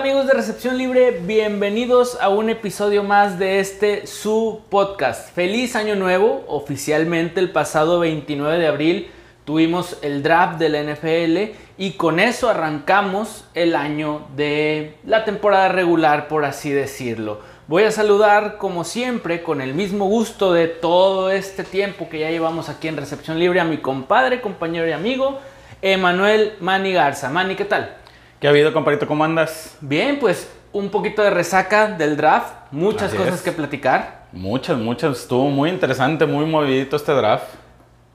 [0.00, 5.30] amigos de Recepción Libre, bienvenidos a un episodio más de este su podcast.
[5.34, 9.10] Feliz año nuevo, oficialmente el pasado 29 de abril
[9.44, 15.68] tuvimos el draft de la NFL y con eso arrancamos el año de la temporada
[15.68, 17.40] regular, por así decirlo.
[17.66, 22.30] Voy a saludar como siempre, con el mismo gusto de todo este tiempo que ya
[22.30, 25.40] llevamos aquí en Recepción Libre, a mi compadre, compañero y amigo,
[25.82, 27.28] Emanuel Mani Garza.
[27.28, 27.99] Mani, ¿qué tal?
[28.40, 29.06] ¿Qué ha habido, compadrito?
[29.06, 29.76] ¿Cómo andas?
[29.82, 33.42] Bien, pues un poquito de resaca del draft, muchas Así cosas es.
[33.42, 34.24] que platicar.
[34.32, 35.18] Muchas, muchas.
[35.20, 37.44] Estuvo muy interesante, muy movidito este draft.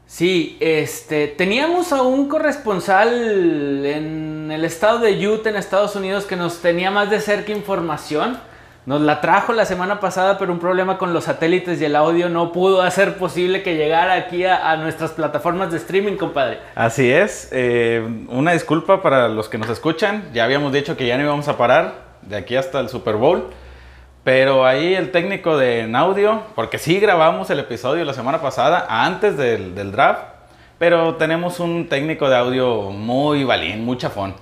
[0.07, 6.35] Sí, este, teníamos a un corresponsal en el estado de Utah, en Estados Unidos, que
[6.35, 8.39] nos tenía más de cerca información.
[8.85, 12.29] Nos la trajo la semana pasada, pero un problema con los satélites y el audio
[12.29, 16.59] no pudo hacer posible que llegara aquí a, nuestras plataformas de streaming, compadre.
[16.75, 17.49] Así es.
[17.51, 20.29] eh, una disculpa para los que nos escuchan.
[20.33, 23.49] Ya habíamos dicho que ya no íbamos a parar de aquí hasta el Super Bowl.
[24.25, 29.37] Pero ahí el técnico de audio, porque sí grabamos el episodio la semana pasada, antes
[29.37, 30.23] del, draft,
[30.79, 34.33] pero tenemos un técnico de audio muy balín, muy chafón.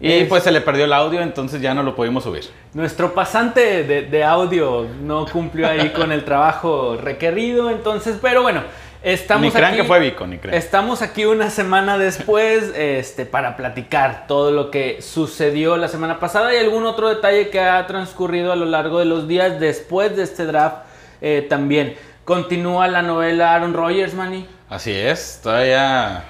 [0.00, 2.44] Y Es- pues se le perdió el audio, entonces ya no lo pudimos subir.
[2.74, 8.62] Nuestro pasante de, de audio no cumplió ahí con el trabajo requerido, entonces, pero bueno,
[9.02, 9.82] estamos ni crean aquí.
[9.82, 10.56] que fue Vico, ni crean.
[10.56, 16.54] Estamos aquí una semana después este, para platicar todo lo que sucedió la semana pasada
[16.54, 20.22] y algún otro detalle que ha transcurrido a lo largo de los días después de
[20.22, 20.76] este draft
[21.20, 21.96] eh, también.
[22.24, 24.46] Continúa la novela Aaron Rodgers, Manny.
[24.68, 26.24] Así es, todavía.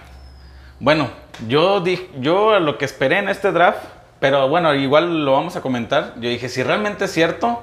[0.80, 1.10] Bueno,
[1.46, 3.84] yo dije, yo lo que esperé en este draft,
[4.20, 6.14] pero bueno, igual lo vamos a comentar.
[6.16, 7.62] Yo dije, si realmente es cierto,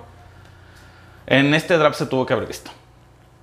[1.28, 2.72] en este draft se tuvo que haber visto.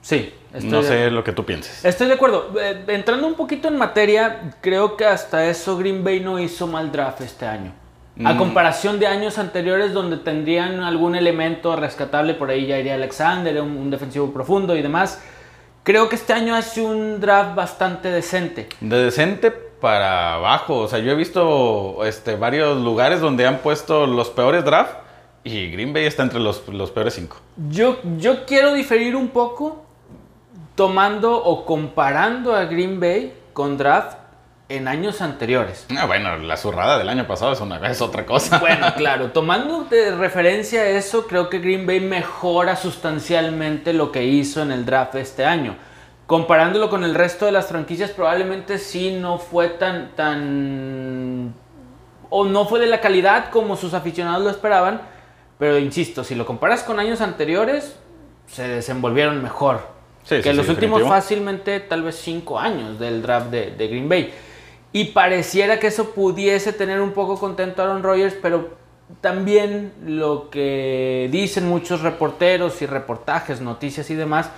[0.01, 1.85] Sí, no de- sé lo que tú pienses.
[1.85, 2.53] Estoy de acuerdo.
[2.61, 6.91] Eh, entrando un poquito en materia, creo que hasta eso Green Bay no hizo mal
[6.91, 7.73] draft este año.
[8.25, 8.39] A Mm.
[8.39, 13.77] comparación de años anteriores donde tendrían algún elemento rescatable, por ahí ya iría Alexander, un,
[13.77, 15.23] un defensivo profundo y demás.
[15.83, 18.69] Creo que este año hace un draft bastante decente.
[18.81, 24.07] De decente para abajo, o sea, yo he visto este, varios lugares donde han puesto
[24.07, 24.95] los peores draft
[25.43, 27.39] y Green Bay está entre los, los peores cinco.
[27.69, 29.85] Yo, yo quiero diferir un poco
[30.77, 34.19] tomando o comparando a Green Bay con draft
[34.69, 35.85] en años anteriores.
[35.99, 38.59] Ah, bueno, la zurrada del año pasado es, una, es otra cosa.
[38.61, 44.63] Bueno, claro, tomando de referencia eso, creo que Green Bay mejora sustancialmente lo que hizo
[44.63, 45.75] en el draft este año.
[46.27, 51.55] Comparándolo con el resto de las franquicias, probablemente sí no fue tan, tan...
[52.31, 55.03] o no fue de la calidad como sus aficionados lo esperaban,
[55.59, 57.97] pero insisto, si lo comparas con años anteriores,
[58.47, 59.81] se desenvolvieron mejor
[60.25, 61.09] Sí, que sí, los sí, últimos definitivo.
[61.09, 64.33] fácilmente tal vez cinco años del draft de, de Green Bay.
[64.93, 68.71] Y pareciera que eso pudiese tener un poco contento a Aaron Rodgers, pero
[69.21, 74.51] también lo que dicen muchos reporteros y reportajes, noticias y demás,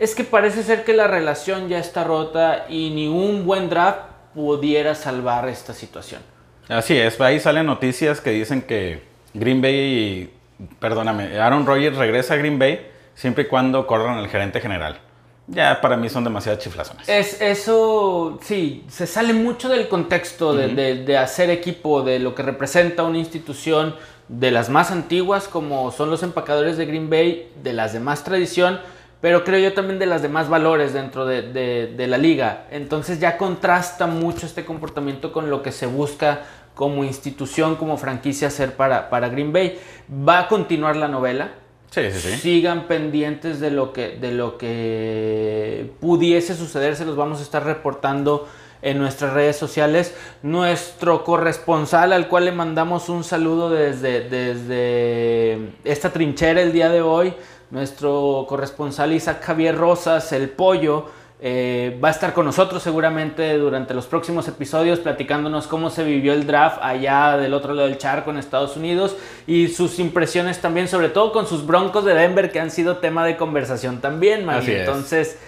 [0.00, 4.00] es que parece ser que la relación ya está rota y ni un buen draft
[4.34, 6.22] pudiera salvar esta situación.
[6.68, 9.02] Así es, ahí salen noticias que dicen que
[9.34, 10.32] Green Bay,
[10.78, 14.98] perdóname, Aaron Rodgers regresa a Green Bay siempre y cuando corran al gerente general.
[15.46, 17.08] Ya para mí son demasiadas chiflazones.
[17.08, 22.36] Es, eso, sí, se sale mucho del contexto de, de- de hacer equipo, de lo
[22.36, 23.96] que representa una institución
[24.28, 28.22] de las más antiguas, como son los empacadores de Green Bay, de las de más
[28.22, 28.80] tradición,
[29.20, 32.66] pero creo yo también de las de más valores dentro de, de- de la liga.
[32.70, 36.42] Entonces ya contrasta mucho este comportamiento con lo que se busca
[36.74, 39.78] como institución, como franquicia hacer para, para Green Bay.
[40.10, 41.50] Va a continuar la novela,
[41.90, 42.36] Sí, sí, sí.
[42.38, 47.64] sigan pendientes de lo que de lo que pudiese suceder se los vamos a estar
[47.64, 48.48] reportando
[48.80, 56.10] en nuestras redes sociales nuestro corresponsal al cual le mandamos un saludo desde desde esta
[56.10, 57.34] trinchera el día de hoy
[57.70, 61.06] nuestro corresponsal Isaac Javier Rosas el pollo
[61.42, 66.34] eh, va a estar con nosotros seguramente durante los próximos episodios platicándonos cómo se vivió
[66.34, 70.86] el draft allá del otro lado del charco en Estados Unidos y sus impresiones también,
[70.86, 74.46] sobre todo con sus Broncos de Denver que han sido tema de conversación también.
[74.50, 75.38] Entonces,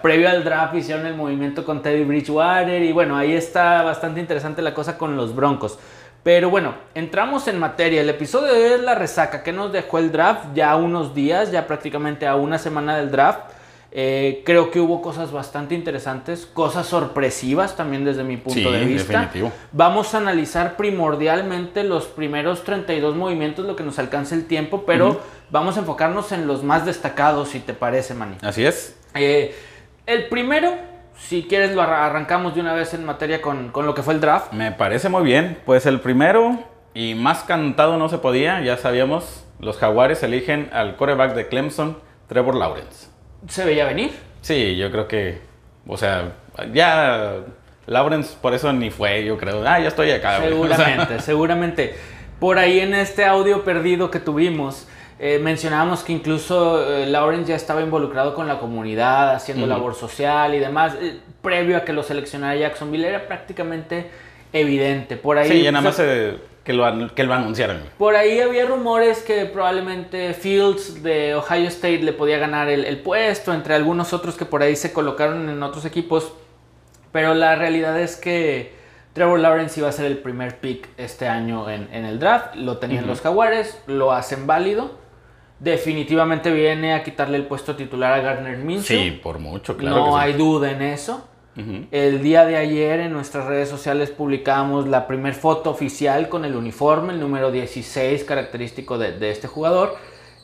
[0.00, 4.62] previo al draft hicieron el movimiento con Teddy Bridgewater y bueno, ahí está bastante interesante
[4.62, 5.80] la cosa con los Broncos.
[6.22, 8.02] Pero bueno, entramos en materia.
[8.02, 11.50] El episodio de hoy es la resaca que nos dejó el draft ya unos días,
[11.50, 13.40] ya prácticamente a una semana del draft.
[13.92, 18.84] Eh, creo que hubo cosas bastante interesantes, cosas sorpresivas también desde mi punto Sí, de
[18.84, 19.12] vista.
[19.22, 19.50] definitivo.
[19.72, 25.20] Vamos a analizar primordialmente los primeros 32 movimientos, lo que nos alcance el tiempo, pero
[25.50, 28.36] vamos a enfocarnos en los más destacados, si te parece, Manny.
[28.42, 28.94] Así es.
[29.14, 29.56] Eh,
[30.06, 30.72] el primero,
[31.20, 34.14] si quieres, lo arra- arrancamos de una vez en materia con, con lo que fue
[34.14, 34.52] el draft.
[34.52, 35.58] Me parece muy bien.
[35.64, 36.58] Pues el primero,
[36.94, 41.96] Y más cantado no se podía, ya sabíamos, los Jaguares eligen al coreback de Clemson,
[42.26, 43.08] Trevor Lawrence.
[43.48, 44.10] ¿Se veía venir?
[44.40, 45.40] Sí, yo creo que,
[45.86, 46.32] o sea,
[46.72, 47.36] ya
[47.86, 49.62] Lawrence por eso ni fue, yo creo.
[49.66, 50.38] Ah, ya estoy acá.
[50.40, 50.52] güey.
[50.60, 51.94] O sea, Seguramente, seguramente.
[52.40, 54.88] Por ahí en este audio perdido que tuvimos,
[55.22, 59.74] eh, mencionábamos que incluso eh, Lawrence ya estaba involucrado con la comunidad, haciendo Ujú.
[59.74, 60.94] labor social y demás.
[61.00, 64.10] eh, previo a que lo seleccionara Jacksonville, era prácticamente
[64.52, 65.16] evidente.
[65.16, 67.78] Por ahí, sí, ya nada más que, lo, que lo anunciaran.
[67.80, 67.90] güey.
[67.98, 72.98] por ahí había rumores que probablemente Fields de Ohio State le podía ganar el, el
[72.98, 76.32] puesto, entre algunos otros que por ahí se colocaron en otros equipos.
[77.12, 78.72] Pero la realidad es que
[79.14, 82.54] Trevor Lawrence iba a ser el primer pick este año en, en el draft.
[82.54, 84.99] Lo tenían los Jaguares, lo hacen válido.
[85.60, 88.98] Definitivamente viene a quitarle el puesto titular a Gardner Minshew.
[88.98, 89.96] Sí, por mucho, claro.
[89.96, 90.16] no que sí.
[90.18, 91.26] hay duda en eso.
[91.90, 96.56] El día de ayer en nuestras redes sociales publicamos la primer foto oficial con el
[96.56, 99.94] uniforme, el número 16 característico de, de este jugador,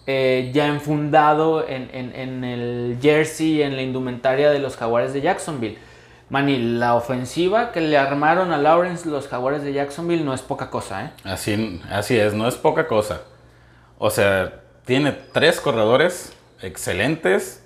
[0.06, 5.22] eh, ya enfundado en, en- en el jersey, en la indumentaria de los jaguares de
[5.22, 5.78] Jacksonville.
[6.28, 10.68] Manny, la ofensiva que le armaron a Lawrence los jaguares de Jacksonville no es poca
[10.68, 11.10] cosa, ¿eh?
[11.24, 13.22] Así, así es, no es poca cosa.
[13.96, 14.52] O sea,
[14.86, 17.62] tiene tres corredores excelentes,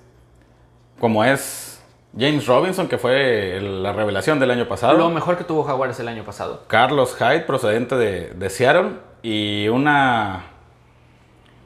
[0.98, 1.80] como es
[2.18, 4.98] James Robinson, que fue la revelación del año pasado.
[4.98, 6.64] Lo mejor que tuvo Jaguares el año pasado.
[6.66, 10.46] Carlos Hyde, procedente de, de Seattle, y una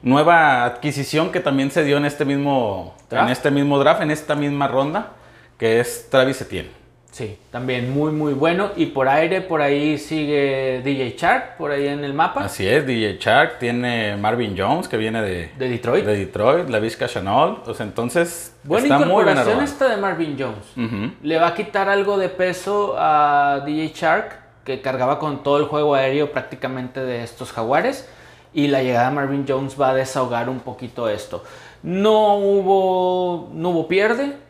[0.03, 3.25] nueva adquisición que también se dio en este mismo ¿Draft?
[3.25, 5.13] en este mismo draft, en esta misma ronda,
[5.57, 6.69] que es Travis Etienne.
[7.15, 8.71] Sí, también muy muy bueno.
[8.75, 12.43] Y por aire, por ahí sigue DJ Shark, por ahí en el mapa.
[12.43, 16.03] Así es, DJ Shark, tiene Marvin Jones, que viene de, De Detroit.
[16.03, 19.61] de Detroit, la Vizca Chanel, o sea, entonces Buena está muy incorporación armado.
[19.61, 21.13] esta de Marvin Jones.
[21.23, 25.67] Le va a quitar algo de peso a DJ Shark, que cargaba con todo el
[25.67, 28.09] juego aéreo prácticamente de estos jaguares.
[28.53, 31.45] Y la llegada de Marvin Jones va a desahogar un poquito esto.
[31.81, 34.43] No hubo, no hubo pierde.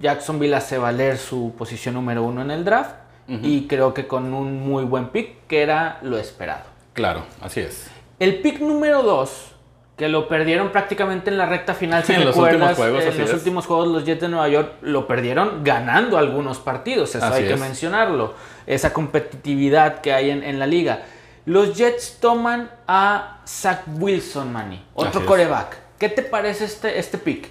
[0.00, 2.94] Jacksonville hace valer su posición número uno en el draft.
[3.28, 6.62] Y creo que con un muy buen pick, que era lo esperado.
[6.92, 7.88] Claro, así es.
[8.20, 9.52] El pick número 2,
[9.96, 13.28] que lo perdieron prácticamente en la recta final, si En los últimos juegos, en los
[13.30, 13.34] es.
[13.34, 17.48] últimos juegos los Jets de Nueva York lo perdieron ganando algunos partidos, eso Así hay
[17.48, 18.34] que mencionarlo,
[18.64, 21.02] esa competitividad que hay en, en la liga.
[21.46, 25.24] Los Jets toman a Zach Wilson, Manny, otro Así es.
[25.24, 25.76] coreback.
[25.98, 27.48] ¿Qué te parece este, este pick?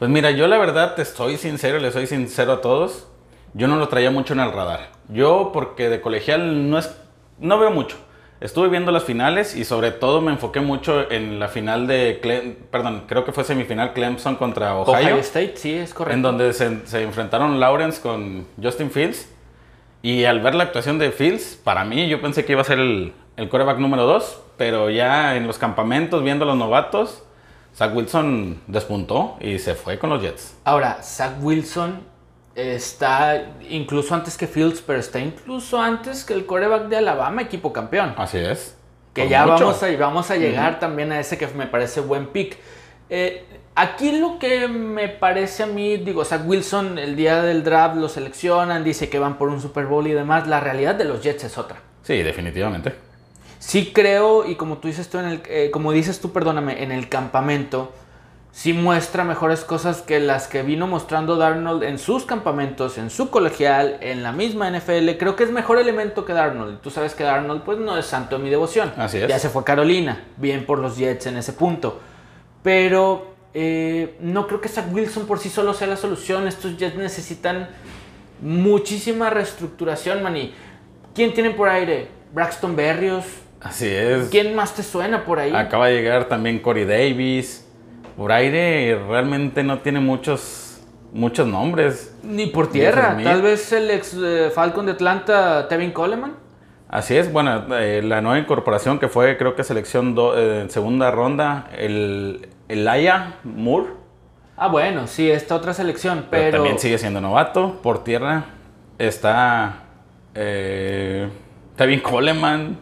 [0.00, 3.06] Pues mira, yo la verdad te estoy sincero, le soy sincero a todos.
[3.54, 4.88] Yo no lo traía mucho en el radar.
[5.08, 6.96] Yo porque de colegial no es
[7.38, 7.96] no veo mucho.
[8.40, 12.56] Estuve viendo las finales y sobre todo me enfoqué mucho en la final de Cle-
[12.70, 16.16] perdón, creo que fue semifinal Clemson contra Ohio, Ohio State, sí, es correcto.
[16.16, 19.28] en donde se, se enfrentaron Lawrence con Justin Fields.
[20.02, 22.78] Y al ver la actuación de Fields, para mí yo pensé que iba a ser
[22.78, 27.22] el, el coreback número 2, pero ya en los campamentos viendo a los novatos,
[27.74, 30.56] Zach Wilson despuntó y se fue con los Jets.
[30.64, 32.00] Ahora, Zach Wilson
[32.54, 37.72] está incluso antes que Fields, pero está incluso antes que el coreback de Alabama, equipo
[37.72, 38.14] campeón.
[38.16, 38.76] Así es.
[39.14, 39.66] Que ya mucho.
[39.66, 42.56] vamos a, vamos a llegar también a ese que me parece buen pick.
[43.08, 47.96] Eh, aquí lo que me parece a mí, digo, Zach Wilson el día del draft
[47.96, 50.46] lo seleccionan, dice que van por un Super Bowl y demás.
[50.46, 51.78] La realidad de los Jets es otra.
[52.02, 53.09] Sí, definitivamente.
[53.60, 56.92] Sí creo, y como tú dices tú, en el, eh, como dices tú, perdóname, en
[56.92, 57.92] el campamento,
[58.52, 63.28] sí muestra mejores cosas que las que vino mostrando Darnold en sus campamentos, en su
[63.28, 65.10] colegial, en la misma NFL.
[65.18, 66.80] Creo que es mejor elemento que Darnold.
[66.80, 68.94] Tú sabes que Darnold, pues, no es santo de mi devoción.
[68.96, 69.28] Así es.
[69.28, 72.00] Ya se fue a Carolina, bien por los Jets en ese punto.
[72.62, 76.48] Pero eh, no creo que Zach Wilson por sí solo sea la solución.
[76.48, 77.68] Estos Jets necesitan
[78.40, 80.54] muchísima reestructuración, maní.
[81.14, 82.08] ¿Quién tienen por aire?
[82.32, 83.26] Braxton Berrios.
[83.60, 84.28] Así es.
[84.30, 85.52] ¿Quién más te suena por ahí?
[85.54, 87.66] Acaba de llegar también Corey Davis.
[88.16, 90.80] Por aire realmente no tiene muchos,
[91.12, 92.14] muchos nombres.
[92.22, 93.16] Ni por tierra.
[93.22, 96.32] Tal vez el ex eh, Falcon de Atlanta, Tevin Coleman.
[96.88, 100.70] Así es, bueno, eh, la nueva incorporación que fue, creo que selección do- eh, en
[100.70, 102.48] segunda ronda, el
[102.88, 104.00] Aya Moore,
[104.62, 106.56] Ah, bueno, sí, esta otra selección, pero, pero.
[106.58, 107.80] también sigue siendo novato.
[107.82, 108.44] Por tierra
[108.98, 109.84] está
[110.34, 111.28] eh,
[111.76, 112.76] Tevin Coleman,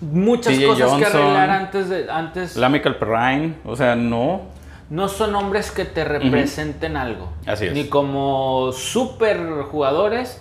[0.00, 2.10] Muchas cosas que arreglar antes de.
[2.10, 2.56] Antes.
[2.56, 4.42] Lamical Perrine, o sea, no.
[4.90, 7.28] No son hombres que te representen algo.
[7.46, 7.74] Así es.
[7.74, 9.38] Ni como super
[9.70, 10.40] jugadores,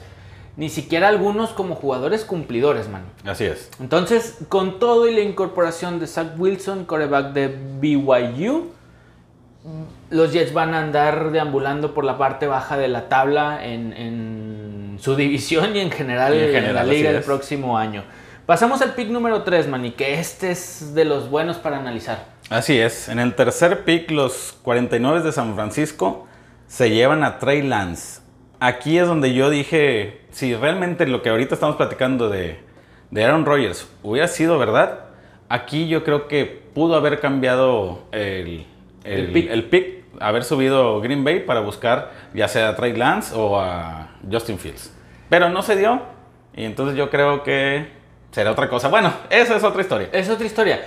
[0.56, 3.02] ni siquiera algunos como jugadores cumplidores, man.
[3.26, 3.70] Así es.
[3.82, 7.48] Entonces, con todo y la incorporación de Zach Wilson, coreback de
[7.82, 8.72] BYU,
[10.12, 14.98] los Jets van a andar deambulando por la parte baja de la tabla en, en
[15.02, 17.26] su división y en general, Y en en general, la liga así el es.
[17.26, 18.04] próximo año.
[18.48, 22.28] Pasamos al pick número 3, man, y que este es de los buenos para analizar.
[22.50, 23.10] Así es.
[23.10, 26.30] En el tercer pick, los 49 de San Francisco
[26.66, 28.22] se llevan a Trey Lance.
[28.62, 32.58] Aquí es donde yo dije, si realmente lo que ahorita estamos platicando de,
[33.12, 35.08] de Aaron Rodgers hubiera sido verdad,
[35.50, 38.66] aquí yo creo que pudo haber cambiado el,
[39.04, 39.52] el, El pick.
[39.52, 44.12] el pick, haber subido Green Bay para buscar ya sea a Trey Lance o a
[44.32, 44.96] Justin Fields.
[45.28, 46.02] Pero no se dio
[46.56, 47.97] y entonces yo creo que
[48.32, 48.88] será otra cosa.
[48.88, 50.10] Bueno, esa es otra historia.
[50.12, 50.86] Es otra historia.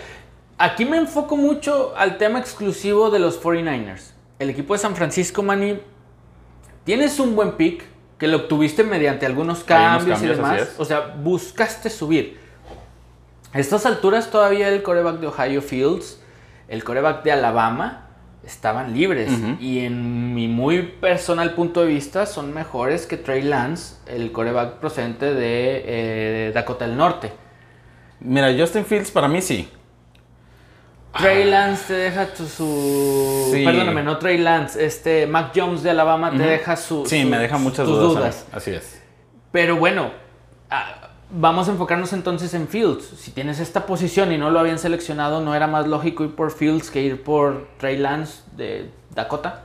[0.59, 4.12] Aquí me enfoco mucho al tema exclusivo de los 49ers.
[4.38, 5.80] El equipo de San Francisco, Manny,
[6.85, 7.85] tienes un buen pick
[8.18, 10.75] que lo obtuviste mediante algunos cambios, cambios, y demás.
[10.76, 12.38] O sea, buscaste subir.
[13.52, 16.20] A estas alturas todavía el coreback de Ohio Fields,
[16.68, 18.10] el coreback de Alabama,
[18.44, 19.30] estaban libres.
[19.61, 24.75] Y en mi muy personal punto de vista son mejores que Trey Lance, el coreback
[24.75, 27.32] procedente de eh, Dakota del Norte.
[28.20, 29.68] Mira, Justin Fields para mí sí.
[31.18, 33.50] Trey Lance te deja tu, su...
[33.52, 33.64] Sí.
[33.64, 34.85] Perdóname, no Trey Lance.
[34.85, 37.04] Este, Mac Jones de Alabama te deja su...
[37.06, 38.47] Sí, su- me deja muchas dudas.
[38.52, 39.02] Así es.
[39.50, 40.12] Pero bueno,
[40.70, 41.00] ah,
[41.32, 43.04] vamos a enfocarnos entonces en Fields.
[43.04, 46.50] Si tienes esta posición y no lo habían seleccionado, ¿no era más lógico ir por
[46.50, 49.64] Fields que ir por Trey Lance de Dakota?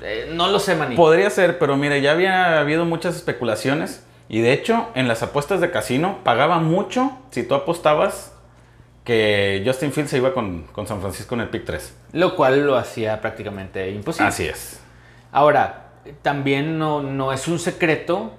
[0.00, 0.96] Eh, no lo sé, Manny.
[0.96, 4.04] Podría ser, pero mire, ya había habido muchas especulaciones.
[4.28, 8.32] Y de hecho, en las apuestas de casino pagaba mucho si tú apostabas
[9.04, 11.96] que Justin Fields se iba con, con San Francisco en el pick 3.
[12.12, 14.28] Lo cual lo hacía prácticamente imposible.
[14.28, 14.80] Así es.
[15.30, 15.90] Ahora,
[16.22, 18.32] también no, no es un secreto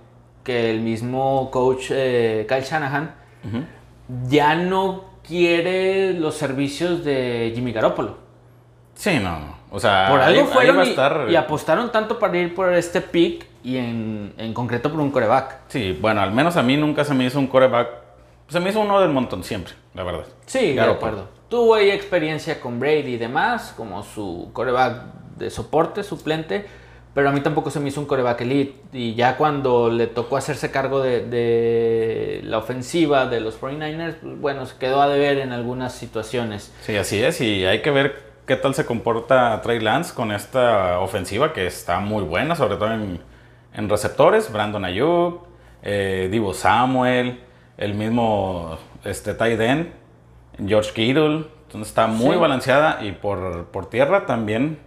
[0.47, 3.13] que el mismo coach eh, Kyle Shanahan
[3.45, 3.63] Ujú.
[4.29, 8.15] ya no quiere los servicios de Jimmy Garoppolo.
[8.95, 9.57] Sí, no.
[9.69, 12.37] O sea, Por algo ahí- ahí fueron va a y, estar- y apostaron tanto para
[12.37, 15.57] ir por este pick y en, en concreto por un coreback.
[15.67, 17.89] Sí, bueno, al menos a mí nunca se me hizo un coreback.
[18.47, 20.23] Se me hizo uno del montón siempre, la verdad.
[20.45, 21.11] Sí, de Garoppolo.
[21.11, 21.29] acuerdo.
[21.49, 25.01] Tuvo ahí experiencia con Brady y demás, como su coreback
[25.37, 26.65] de soporte, suplente,
[27.17, 28.75] pero a mí tampoco se me hizo un coreback elite.
[28.93, 34.39] Y ya cuando le tocó hacerse cargo de, de la ofensiva de los 49ers, pues,
[34.39, 36.71] bueno, se quedó a deber en algunas situaciones.
[36.81, 37.41] Sí, así es.
[37.41, 41.99] Y hay que ver qué tal se comporta Trey Lance con esta ofensiva que está
[42.01, 43.19] muy buena, sobre todo en,
[43.73, 44.53] en receptores.
[44.53, 45.41] Brandon Ayuk,
[45.81, 47.39] eh, Divo Samuel,
[47.79, 49.31] el mismo este,
[49.65, 49.87] end,
[50.67, 51.45] George Kittle.
[51.65, 52.41] Entonces está muy Sí.
[52.41, 54.85] balanceada y por, por tierra también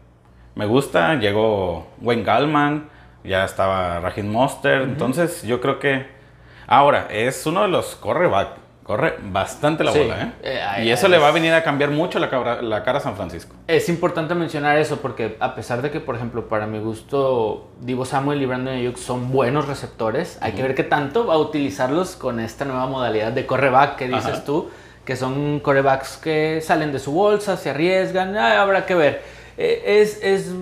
[0.61, 1.15] me gusta.
[1.15, 2.91] Llegó Wayne Gallman,
[3.25, 4.83] ya estaba Raheem Monster.
[4.83, 6.07] Entonces yo creo que
[6.67, 8.49] ahora es uno de los correback.
[8.83, 10.01] Corre bastante la Sí.
[10.01, 10.33] bola, ¿eh?
[10.43, 13.01] Eh, y eso le va a venir a cambiar mucho la, cabra- la cara a
[13.01, 13.55] San Francisco.
[13.69, 18.05] Es importante mencionar eso porque a pesar de que, por ejemplo, para mi gusto, Divo
[18.05, 22.17] Samuel y Brandon Ayuk son buenos receptores, hay que ver qué tanto va a utilizarlos
[22.17, 24.45] con esta nueva modalidad de correback que dices Ajá.
[24.45, 24.71] tú,
[25.05, 29.23] que son corebacks que salen de su bolsa, se arriesgan, ah, habrá que ver.
[29.59, 30.53] Eh, es, es,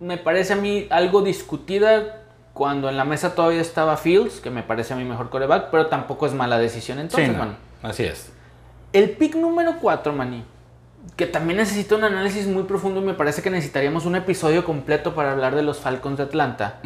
[0.00, 2.22] me parece a mí algo discutida
[2.54, 5.86] cuando en la mesa todavía estaba Fields, que me parece a mí mejor coreback, pero
[5.86, 7.54] tampoco es mala decisión entonces, Sí, no, mano.
[7.82, 8.32] así es.
[8.92, 10.42] El pick número 4, Manny,
[11.16, 15.14] que también necesita un análisis muy profundo y me parece que necesitaríamos un episodio completo
[15.14, 16.80] para hablar de los Falcons de Atlanta.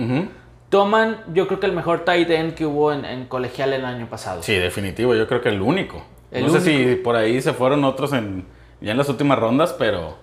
[0.68, 4.06] Toman, yo creo que el mejor tight end que hubo en, en colegial el año
[4.08, 4.42] pasado.
[4.42, 5.14] Sí, definitivo.
[5.14, 6.04] Yo creo que el único.
[6.32, 8.44] El no sé si por ahí se fueron otros en,
[8.80, 10.18] ya en las últimas rondas, pero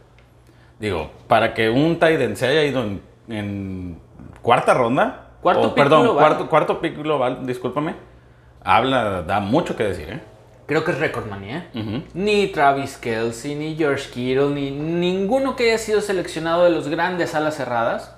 [0.81, 3.99] digo, para que un end se haya ido en, en
[4.41, 6.19] cuarta ronda, Cuarto o, pick perdón, global.
[6.27, 7.95] cuarto, cuarto pick global, discúlpame,
[8.63, 10.19] habla, da mucho que decir, ¿eh?
[10.67, 11.63] Creo que es récord, Manny, ¿eh?
[11.75, 12.03] Ujú.
[12.13, 17.33] Ni Travis Kelsey, ni George Kittle, ni ninguno que haya sido seleccionado de los grandes
[17.35, 18.15] alas cerradas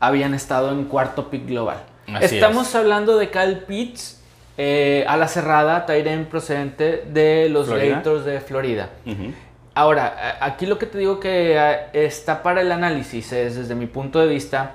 [0.00, 1.78] habían estado en cuarto pick global.
[2.14, 2.74] Así Estamos es.
[2.74, 4.22] hablando de Kyle Pitts,
[4.56, 7.96] eh, ala cerrada, end procedente de los Florida.
[7.96, 8.90] Gators de Florida.
[9.06, 9.32] Ujú.
[9.78, 13.86] Ahora, aquí lo que te digo que eh, está para el análisis es, desde mi
[13.86, 14.72] punto de vista,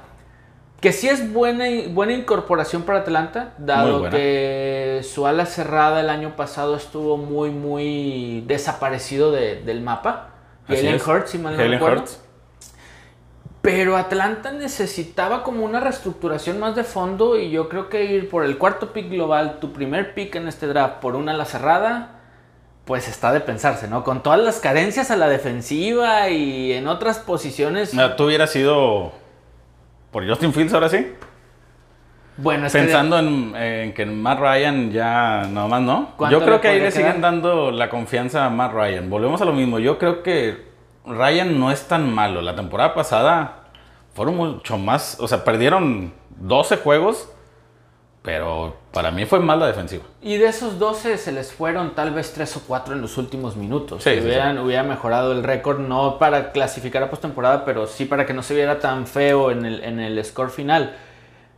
[0.80, 6.38] que sí es buena, buena incorporación para Atlanta, dado que su ala cerrada el año
[6.38, 10.30] pasado estuvo muy, muy desaparecido de- del mapa.
[10.96, 11.06] Es.
[11.06, 11.96] Hurts, si mal no recuerdo.
[13.62, 18.46] Pero Atlanta necesitaba como una reestructuración más de fondo y yo creo que ir por
[18.46, 22.20] el cuarto pick global, tu primer pick en este draft por una ala cerrada,
[22.86, 24.04] pues está de pensarse, ¿no?
[24.04, 27.98] Con todas las carencias a la defensiva y en otras posiciones.
[27.98, 29.14] Ah, ¿Tú hubieras sido
[30.12, 31.14] por Justin Fields ahora sí?
[32.36, 36.10] Bueno, es que- Pensando en, en que Matt Ryan ya nada más no.
[36.18, 39.10] ¿Cuánto Yo creo que ahí le siguen dando la confianza a Matt Ryan.
[39.10, 39.80] Volvemos a lo mismo.
[39.80, 40.66] Yo creo que
[41.06, 42.42] Ryan no es tan malo.
[42.42, 43.66] La temporada pasada
[44.16, 45.18] fueron mucho más.
[45.20, 47.30] O sea, perdieron 12 juegos.
[48.24, 50.06] Pero para mí fue más la defensiva.
[50.22, 53.58] Y de esos 12 se les fueron tal vez 3 o 4 en los últimos
[53.58, 54.02] minutos.
[54.02, 58.06] Sí, Si sí, hubieran, hubiera mejorado el récord, no para clasificar a postemporada, pero sí
[58.06, 60.96] para que no se viera tan feo en el, en el score final.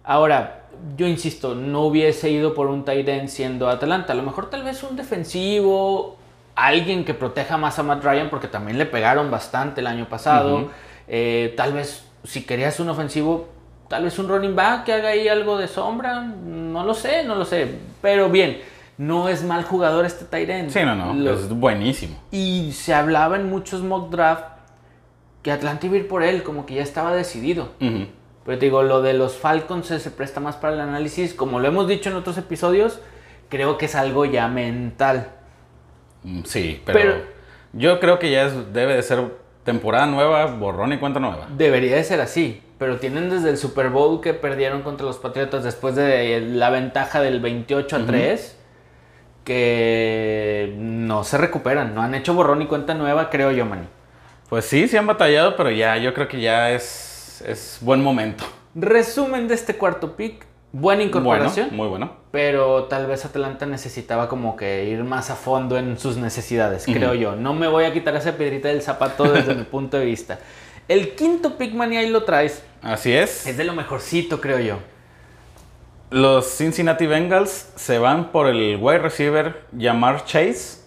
[0.04, 0.64] Ahora,
[0.98, 4.14] yo insisto, no hubiese ido por un tight end siendo Atlanta.
[4.14, 6.18] A lo mejor tal vez un defensivo,
[6.56, 10.70] alguien que proteja más a Matt Ryan, porque también le pegaron bastante el año pasado.
[11.08, 13.50] Eh, tal vez, si querías un ofensivo,
[13.88, 16.22] tal vez un running back que haga ahí algo de sombra.
[16.22, 17.68] No lo sé, no lo sé.
[18.02, 18.60] Pero bien,
[18.98, 20.70] no es mal jugador este end.
[20.70, 21.14] Sí, no, no.
[21.14, 22.18] Lo- Es buenísimo.
[22.32, 24.44] y se hablaba en muchos mock draft
[25.42, 27.70] que Atlanta iba a ir por él, como que ya estaba decidido.
[27.80, 28.08] Ujú.
[28.46, 31.34] Pero te digo, lo de los Falcons se, se presta más para el análisis.
[31.34, 33.00] Como lo hemos dicho en otros episodios,
[33.50, 35.30] creo que es algo ya mental.
[36.24, 37.16] Mm, Sí, pero, Pero-
[37.74, 39.24] yo creo que ya es- debe de ser
[39.64, 41.48] temporada nueva, borrón y cuenta nueva.
[41.56, 42.62] Debería de ser así.
[42.78, 47.22] Pero tienen desde el Super Bowl que perdieron contra los Patriotas después de la ventaja
[47.22, 48.58] del 28 a 3.
[49.46, 51.96] Que no se recuperan.
[51.96, 53.88] No han hecho borrón y cuenta nueva, creo yo, Manny.
[54.50, 58.44] Pues sí, sí han batallado, pero ya, yo creo que ya es, es buen momento.
[58.76, 60.46] Resumen de este cuarto pick.
[60.72, 61.68] Buena incorporación.
[61.70, 62.12] Bueno, muy bueno.
[62.32, 67.14] pero tal vez Atlanta necesitaba como que ir más a fondo en sus necesidades, creo
[67.14, 67.38] yo.
[67.38, 70.40] No me voy a quitar esa piedrita del zapato desde mi punto de vista.
[70.88, 73.48] El quinto pick, man, y ahí lo traes, Así es.
[73.48, 74.78] es de lo mejorcito, creo yo.
[76.12, 80.84] Los Cincinnati Bengals se van por el wide receiver Jamar Chase,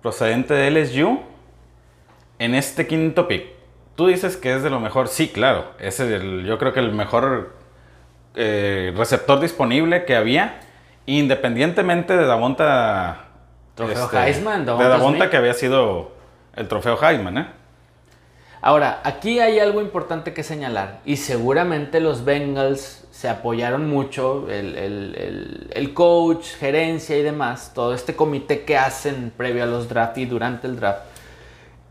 [0.00, 1.20] procedente de LSU,
[2.38, 3.46] en este quinto pick.
[3.94, 5.08] Tú dices que es de lo mejor.
[5.08, 5.66] Sí, claro.
[5.78, 7.54] Es el, yo creo que el mejor
[8.34, 10.60] eh, receptor disponible que había,
[11.04, 13.26] independientemente de Davonta.
[13.74, 15.30] Trofeo Heisman, De Davonta Smith.
[15.30, 16.12] que había sido
[16.56, 17.46] el trofeo Heisman, ¿eh?
[18.64, 24.76] Ahora, aquí hay algo importante que señalar y seguramente los Bengals se apoyaron mucho, el,
[24.76, 29.88] el- el- el coach, gerencia y demás, todo este comité que hacen previo a los
[29.88, 31.00] draft y durante el draft,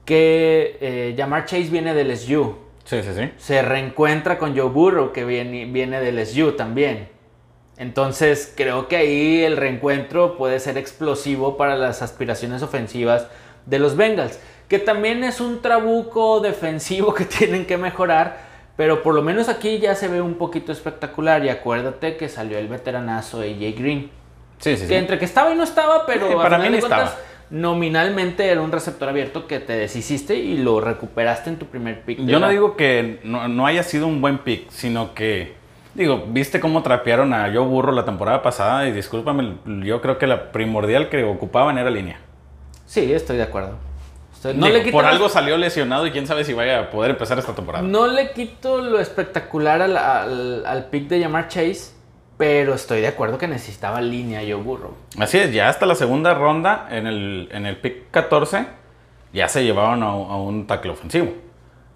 [0.06, 3.30] que eh, Jamar Chase viene del SU, Sí, sí, sí.
[3.38, 7.10] se reencuentra con Joe Burrow que viene, viene del SU también.
[7.78, 13.28] Entonces creo que ahí el reencuentro puede ser explosivo para las aspiraciones ofensivas
[13.66, 19.14] de los Bengals, que también es un trabuco defensivo que tienen que mejorar, pero por
[19.14, 23.42] lo menos aquí ya se ve un poquito espectacular y acuérdate que salió el veteranazo
[23.42, 24.10] AJ Green,
[24.60, 24.88] Sí, sí, sí.
[24.88, 27.16] que entre que estaba y no estaba, pero Sí, a para mí cuentas, estaba.
[27.50, 32.20] nominalmente era un receptor abierto que te deshiciste y lo recuperaste en tu primer pick.
[32.26, 35.54] Yo no digo que no, no haya sido un buen pick, sino que,
[35.96, 40.28] digo, viste cómo trapearon a Joe Burro la temporada pasada y discúlpame, yo creo que
[40.28, 42.20] la primordial que ocupaban era línea.
[42.92, 43.78] Sí, estoy de acuerdo.
[44.44, 47.12] No, Digo, le quito por algo salió lesionado y quién sabe si vaya a poder
[47.12, 47.88] empezar esta temporada.
[47.88, 51.94] no le quito lo espectacular al, al, al pick de llamar Chase,
[52.36, 54.94] pero estoy de acuerdo que necesitaba línea Joe Burrow.
[55.18, 58.66] Así es, ya hasta la segunda ronda, en el, en el pick 14,
[59.32, 61.32] ya se llevaron a, a un tackle ofensivo.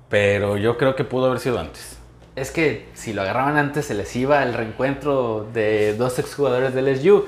[0.07, 1.99] Pero yo creo que pudo haber sido antes.
[2.37, 6.87] Es que si lo agarraban antes se les iba el reencuentro de dos exjugadores del
[6.95, 7.25] SU.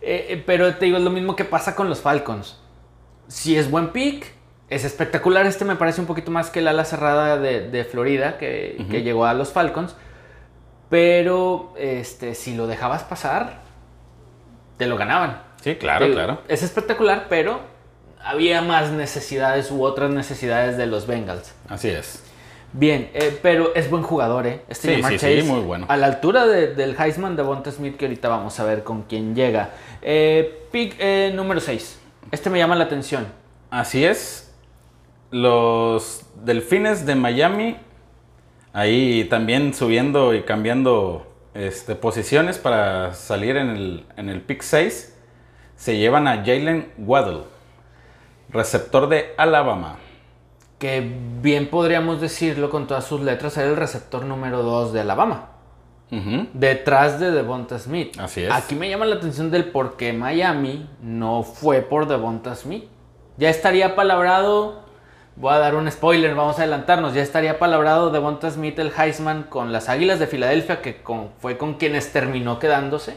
[0.00, 2.56] Eh, eh, pero te digo, es lo mismo que pasa con los Falcons.
[3.30, 4.26] Si es buen pick,
[4.68, 5.46] es espectacular.
[5.46, 9.24] Este me parece un poquito más que el ala cerrada de, de Florida que, llegó
[9.24, 9.94] a los Falcons.
[10.88, 13.60] Pero este, si lo dejabas pasar,
[14.76, 15.42] te lo ganaban.
[15.62, 16.40] Sí, claro, claro.
[16.48, 17.60] Es espectacular, pero
[18.20, 21.54] había más necesidades u otras necesidades de los Bengals.
[21.68, 22.24] Así es.
[22.72, 24.62] Bien, eh, pero es buen jugador, ¿eh?
[24.68, 25.86] Este Sí, sí, sí, Chase, muy bueno.
[25.88, 29.02] A la altura de- del Heisman de Bonta Smith, que ahorita vamos a ver con
[29.02, 29.70] quién llega.
[30.02, 31.99] Eh, pick eh, número 6.
[32.30, 33.26] Este me llama la atención.
[33.70, 34.54] Así es.
[35.32, 37.76] Los Delfines de Miami,
[38.72, 45.16] ahí también subiendo y cambiando este, posiciones para salir en el, en el pick 6,
[45.74, 47.42] se llevan a Jalen Waddle,
[48.48, 49.96] receptor de Alabama.
[50.78, 51.12] Que
[51.42, 55.49] bien podríamos decirlo con todas sus letras, era el receptor número 2 de Alabama.
[56.54, 58.18] Detrás de Devonta Smith.
[58.18, 58.50] Así es.
[58.52, 62.84] Aquí me llama la atención del por qué Miami no fue por Devonta Smith.
[63.36, 64.80] Ya estaría palabrado.
[65.36, 67.14] Voy a dar un spoiler, vamos a adelantarnos.
[67.14, 71.56] Ya estaría palabrado Devonta Smith, el Heisman, con las Águilas de Filadelfia, que con- fue
[71.56, 73.16] con quienes terminó quedándose.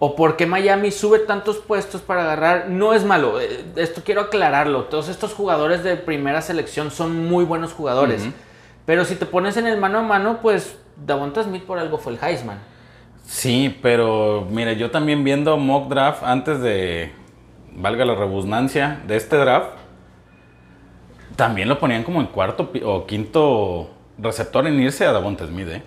[0.00, 2.68] O por qué Miami sube tantos puestos para agarrar.
[2.68, 4.84] No es malo, eh, esto quiero aclararlo.
[4.84, 8.22] Todos estos jugadores de primera selección son muy buenos jugadores.
[8.84, 12.12] Pero si te pones en el mano a mano, pues Devonta Smith por algo fue
[12.12, 12.58] el Heisman.
[13.24, 17.12] Sí, pero mire, yo también viendo mock draft antes de,
[17.72, 19.70] valga la rebusnancia, de este draft,
[21.36, 25.82] también lo ponían como en cuarto o quinto receptor en irse a Davonta Smith, ¿eh?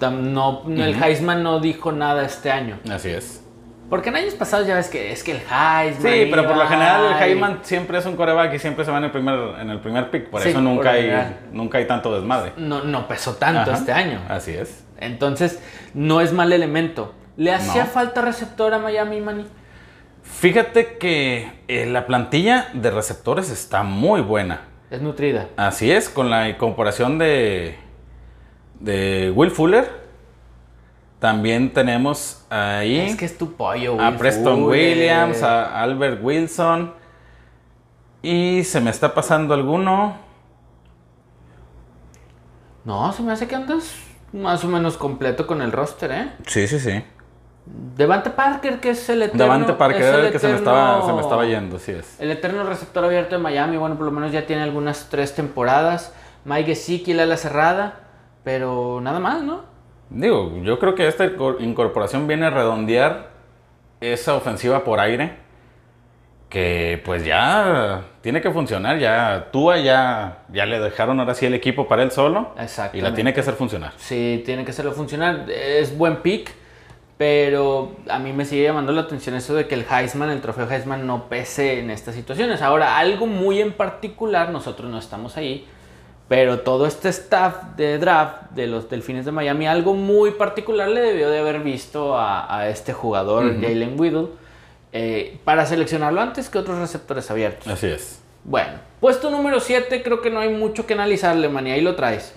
[0.00, 2.78] no, el Heisman no dijo nada este año.
[2.90, 3.44] Así es.
[3.88, 6.12] Porque en años pasados ya ves que es que el Heisman.
[6.12, 8.98] Sí, pero por lo general el Heisman siempre es un coreback y siempre se va
[8.98, 10.28] en el primer, en el primer pick.
[10.28, 11.10] Por Sí, eso nunca hay,
[11.52, 12.52] nunca hay tanto desmadre.
[12.58, 13.78] No, no pesó tanto Ajá.
[13.80, 14.20] este año.
[14.28, 14.84] Así es.
[14.98, 15.58] Entonces,
[15.94, 17.14] no es mal elemento.
[17.38, 17.90] ¿Le hacía No.
[17.90, 19.46] falta receptor a Miami, Manny?
[20.22, 24.62] Fíjate que eh, la plantilla de receptores está muy buena.
[24.90, 25.46] Es nutrida.
[25.56, 27.76] Así es, con la incorporación de,
[28.80, 30.07] de Will Fuller.
[31.18, 34.64] También tenemos ahí Es que es tu pollo, a Will Preston.
[34.64, 36.94] Williams, a Albert Wilson.
[38.22, 40.16] Y se me está pasando alguno.
[42.84, 43.96] No, se me hace que andas
[44.32, 46.32] más o menos completo con el roster, ¿eh?
[46.46, 47.02] Sí, sí, sí.
[47.96, 49.44] Devante Parker, que es el eterno...
[49.44, 52.18] Davante Parker era el que se me, estaba, se me estaba yendo, sí es.
[52.20, 56.14] El eterno receptor abierto de Miami, bueno, por lo menos ya tiene algunas tres temporadas.
[56.44, 58.00] Mike Gesicki, la ala cerrada,
[58.42, 59.64] pero nada más, ¿no?
[60.10, 63.28] Digo, yo creo que esta incor- incorporación viene a redondear
[64.00, 65.46] esa ofensiva por aire
[66.48, 71.52] que pues ya tiene que funcionar, ya Tua ya, ya le dejaron ahora sí el
[71.52, 72.52] equipo para él solo
[72.94, 73.92] y la tiene que hacer funcionar.
[73.98, 75.44] Sí, tiene que hacerlo funcionar.
[75.50, 76.50] Es buen pick,
[77.18, 80.70] pero a mí me sigue llamando la atención eso de que el Heisman, el trofeo
[80.70, 82.62] Heisman, no pese en estas situaciones.
[82.62, 85.66] Ahora, algo muy en particular, nosotros no estamos ahí,
[86.28, 91.00] pero todo este staff de draft de los Delfines de Miami, algo muy particular le
[91.00, 93.60] debió de haber visto a, a este jugador.
[93.60, 94.26] Jalen Whittle,
[94.92, 97.66] eh, para seleccionarlo antes que otros receptores abiertos.
[97.68, 98.20] Así es.
[98.44, 101.94] Bueno, puesto número 7, creo que no hay mucho que analizarle, man, y ahí lo
[101.96, 102.32] traes.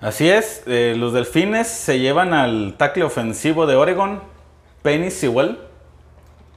[0.00, 4.22] Así es, eh, los delfines se llevan al tackle ofensivo de Oregon,
[4.82, 5.58] Penny Sewell,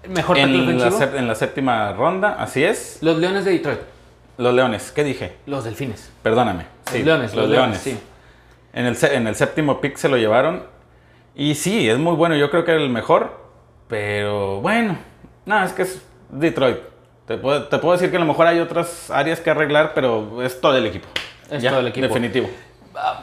[0.07, 1.17] Mejor en ofensivo.
[1.17, 2.99] en la séptima ronda, así es.
[3.01, 3.79] Los Leones de Detroit.
[4.37, 5.35] Los Leones, ¿qué dije?
[5.45, 6.11] Los Delfines.
[6.23, 6.65] Perdóname.
[6.85, 7.97] Los Sí, Leones, los, Leones, sí.
[8.73, 10.63] En el, en el séptimo pick se lo llevaron.
[11.35, 12.35] Y sí, es muy bueno.
[12.35, 13.41] Yo creo que era el mejor.
[13.87, 14.97] Pero bueno,
[15.45, 16.77] no, es que es Detroit.
[17.27, 20.41] Te puedo, te puedo decir que a lo mejor hay otras áreas que arreglar, pero
[20.43, 21.07] es todo el equipo.
[21.49, 22.07] Es Ya, todo el equipo.
[22.07, 22.49] Definitivo.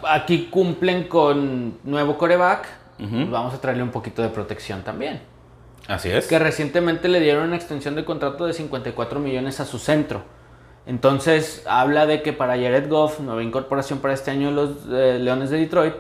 [0.09, 2.67] Aquí cumplen con nuevo coreback.
[2.99, 3.31] Ujú.
[3.31, 5.21] Vamos a traerle un poquito de protección también.
[5.89, 6.27] Así es.
[6.29, 10.23] Que recientemente le dieron una extensión de contrato de 54 millones a su centro.
[10.87, 15.19] Entonces, habla de que para Jared Goff, nueva incorporación para este año de los eh,
[15.21, 15.95] Leones de Detroit,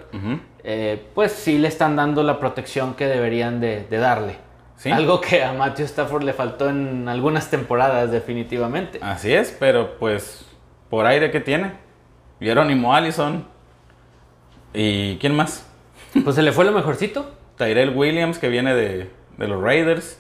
[0.64, 4.36] eh, pues sí le están dando la protección que deberían de, de darle.
[4.76, 4.90] Sí.
[4.90, 8.98] Algo que a Matthew Stafford le faltó en algunas temporadas, definitivamente.
[9.02, 10.46] Así es, pero pues
[10.88, 11.72] por aire que tiene.
[12.40, 13.46] Jerónimo Allison.
[14.72, 15.66] ¿Y quién más?
[16.24, 17.30] Pues se le fue lo mejorcito.
[17.56, 20.19] Tyrell Williams, que viene de, de los Raiders.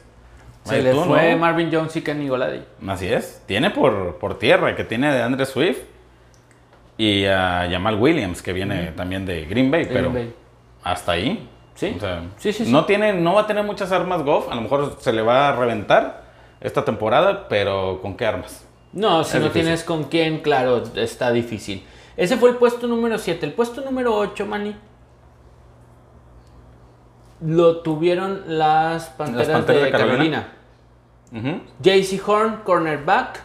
[0.70, 1.38] Se le fue ¿no?
[1.38, 2.62] Marvin Jones y Kenny Golady.
[2.86, 3.42] Así es.
[3.46, 5.78] Tiene por, por tierra, que tiene de Andre Swift.
[6.98, 9.84] Y a Jamal Williams, que viene también de Green Bay.
[9.84, 10.34] Green pero Bay.
[10.82, 11.48] hasta ahí.
[11.74, 11.94] Sí.
[11.96, 12.72] O sea, Sí, sí, sí.
[12.72, 14.50] No, tiene, no va a tener muchas armas Goff.
[14.50, 16.24] A lo mejor se le va a reventar
[16.60, 18.66] esta temporada, pero ¿con qué armas?
[18.92, 19.62] No, si Es no difícil.
[19.62, 21.86] tienes con quién, claro, está difícil.
[22.18, 23.46] Ese fue el puesto número 7.
[23.46, 24.76] El puesto número 8, Manny.
[27.42, 30.16] Lo tuvieron las Panteras, Panteras de, de Carolina.
[30.16, 30.52] Carolina.
[31.32, 31.60] Ujú.
[31.82, 33.42] JC Horn, cornerback.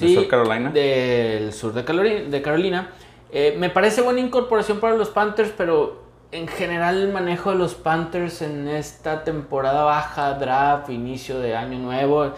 [0.00, 0.70] ¿De South Carolina?
[0.70, 2.20] Del sur de Carolina.
[2.28, 2.90] De Carolina.
[3.30, 7.74] Eh, me parece buena incorporación para los Panthers, pero en general el manejo de los
[7.74, 12.32] Panthers en esta temporada baja, draft, inicio de año nuevo,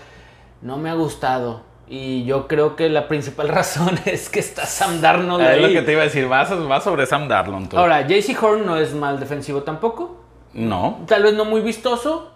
[0.62, 1.62] no me ha gustado.
[1.88, 5.72] Y yo creo que la principal razón es que está Sam Darnold Es lo ahí.
[5.74, 6.26] que te iba a decir.
[6.28, 7.68] Vas, vas sobre Sam Darnold.
[7.70, 7.78] tú.
[7.78, 10.16] Ahora, JC Horn no es mal defensivo tampoco.
[10.52, 11.00] No.
[11.06, 12.32] Tal vez no muy vistoso.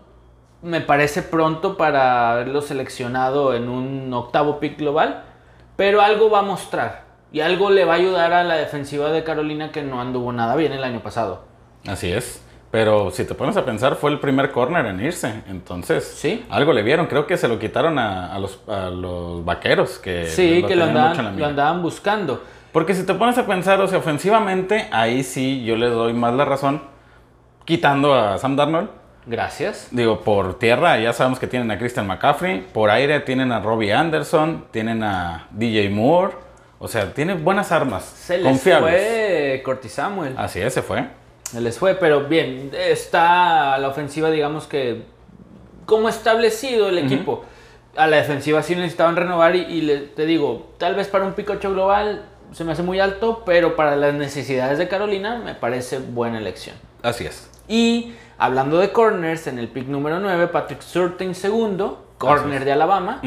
[0.63, 5.25] Me parece pronto para haberlo seleccionado en un octavo pick global.
[5.77, 7.05] Pero algo va a mostrar.
[7.33, 10.57] Y algo le va a ayudar a la defensiva de Carolina que no anduvo nada
[10.57, 11.45] bien el año pasado.
[11.87, 12.45] Así es.
[12.71, 15.43] Pero si te pones a pensar, fue el primer corner en irse.
[15.49, 16.45] Entonces, Sí.
[16.51, 17.07] algo le vieron.
[17.07, 19.99] Creo que se lo quitaron a, a los, a los vaqueros.
[19.99, 22.43] Que Sí, que lo la andaban, lo andaban buscando.
[22.73, 26.35] Porque si te pones a pensar, o sea, ofensivamente, ahí sí yo le doy más
[26.35, 26.83] la razón.
[27.65, 28.89] Quitando a Sam Darnold.
[29.27, 29.89] Gracias.
[29.91, 32.63] Digo, por tierra ya sabemos que tienen a Christian McCaffrey.
[32.73, 34.67] Por aire tienen a Robbie Anderson.
[34.71, 36.35] Tienen a DJ Moore.
[36.79, 38.05] O sea, tiene buenas armas.
[38.05, 38.95] Se les confiables.
[38.95, 40.35] fue Corti Samuel.
[40.39, 41.05] Así es, se fue.
[41.45, 45.03] Se les fue, pero bien, está la ofensiva, digamos que
[45.85, 47.45] como establecido el equipo.
[47.97, 51.35] A la defensiva sí necesitaban renovar y, y le- te digo, tal vez para un
[51.37, 55.99] 8 global se me hace muy alto, pero para las necesidades de Carolina me parece
[55.99, 56.77] buena elección.
[57.03, 57.51] Así es.
[57.69, 63.21] Y hablando de corners, en el pick número 9, Patrick Surtain segundo, corner de Alabama,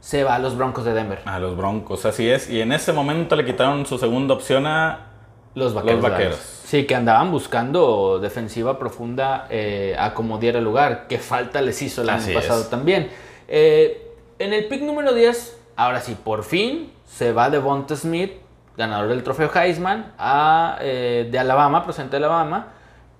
[0.00, 1.20] se va a los Broncos de Denver.
[1.24, 2.48] A los Broncos, así es.
[2.48, 5.10] Y en ese momento le quitaron su segunda opción a
[5.54, 6.02] Los vaqueros.
[6.02, 6.36] Los.
[6.36, 11.06] Sí, que andaban buscando defensiva profunda eh, a como diera lugar.
[11.06, 12.70] Que falta les hizo el año pasado es.
[12.70, 13.10] también.
[13.48, 18.32] Eh, en el pick número 10, ahora sí, por fin se va Devonta Smith,
[18.76, 22.68] ganador del trofeo Heisman, a, eh, de Alabama, procedente de Alabama,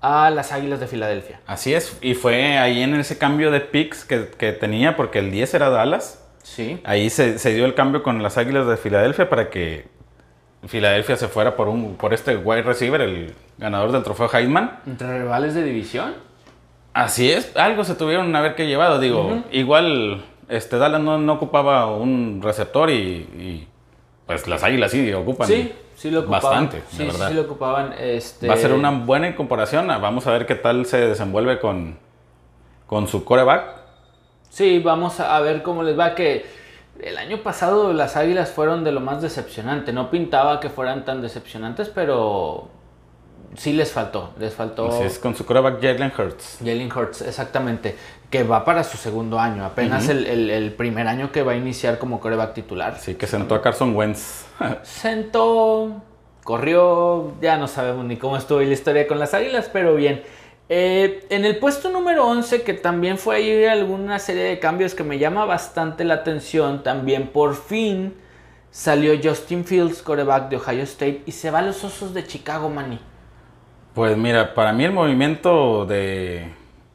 [0.03, 1.41] a las Águilas de Filadelfia.
[1.47, 5.31] Así es, y fue ahí en ese cambio de picks que, que tenía, porque el
[5.31, 6.23] 10 era Dallas.
[6.43, 6.81] Sí.
[6.85, 9.87] Ahí se, se dio el cambio con las Águilas de Filadelfia para que
[10.67, 14.81] Filadelfia se fuera por, un, por este wide receiver, el ganador del trofeo Heisman.
[14.87, 16.15] Entre rivales de división.
[16.93, 18.99] Así es, algo se tuvieron a ver que llevado.
[18.99, 23.69] Digo, igual este Dallas no, no ocupaba un receptor y, y,
[24.27, 25.47] pues las Águilas sí ocupan.
[25.47, 26.43] Sí, sí lo ocupaban.
[26.43, 27.29] Bastante, sí, sí, verdad.
[27.29, 27.95] sí lo ocupaban.
[27.99, 28.49] Este...
[28.49, 29.89] Va a ser una buena comparación.
[29.89, 31.99] Vamos a ver qué tal se desenvuelve con,
[32.87, 33.83] con su coreback.
[34.51, 36.15] Sí, vamos a ver cómo les va.
[36.15, 36.45] Que
[37.01, 39.93] el año pasado las Águilas fueron de lo más decepcionante.
[39.93, 42.69] No pintaba que fueran tan decepcionantes, pero
[43.57, 44.31] sí les faltó.
[44.39, 46.59] Les faltó Así es, con su coreback Jalen Hurts.
[46.61, 47.97] Jalen Hurts, exactamente.
[48.31, 49.65] Que va para su segundo año.
[49.65, 52.95] Apenas el, el- el primer año que va a iniciar como coreback titular.
[52.95, 54.45] Así que sentó a Carson Wentz.
[54.83, 56.03] Sentó,
[56.45, 60.23] corrió, ya no sabemos ni cómo estuvo la historia con las Águilas, pero bien.
[60.69, 65.05] Eh, en el puesto número 11, que también fue ahí alguna serie de cambios que
[65.05, 68.15] me llama bastante la atención, también por fin
[68.71, 72.71] salió Justin Fields, coreback de Ohio State, y se va a los Osos de Chicago,
[72.71, 72.99] Manny.
[73.95, 76.49] Pues mira, para mí el movimiento de,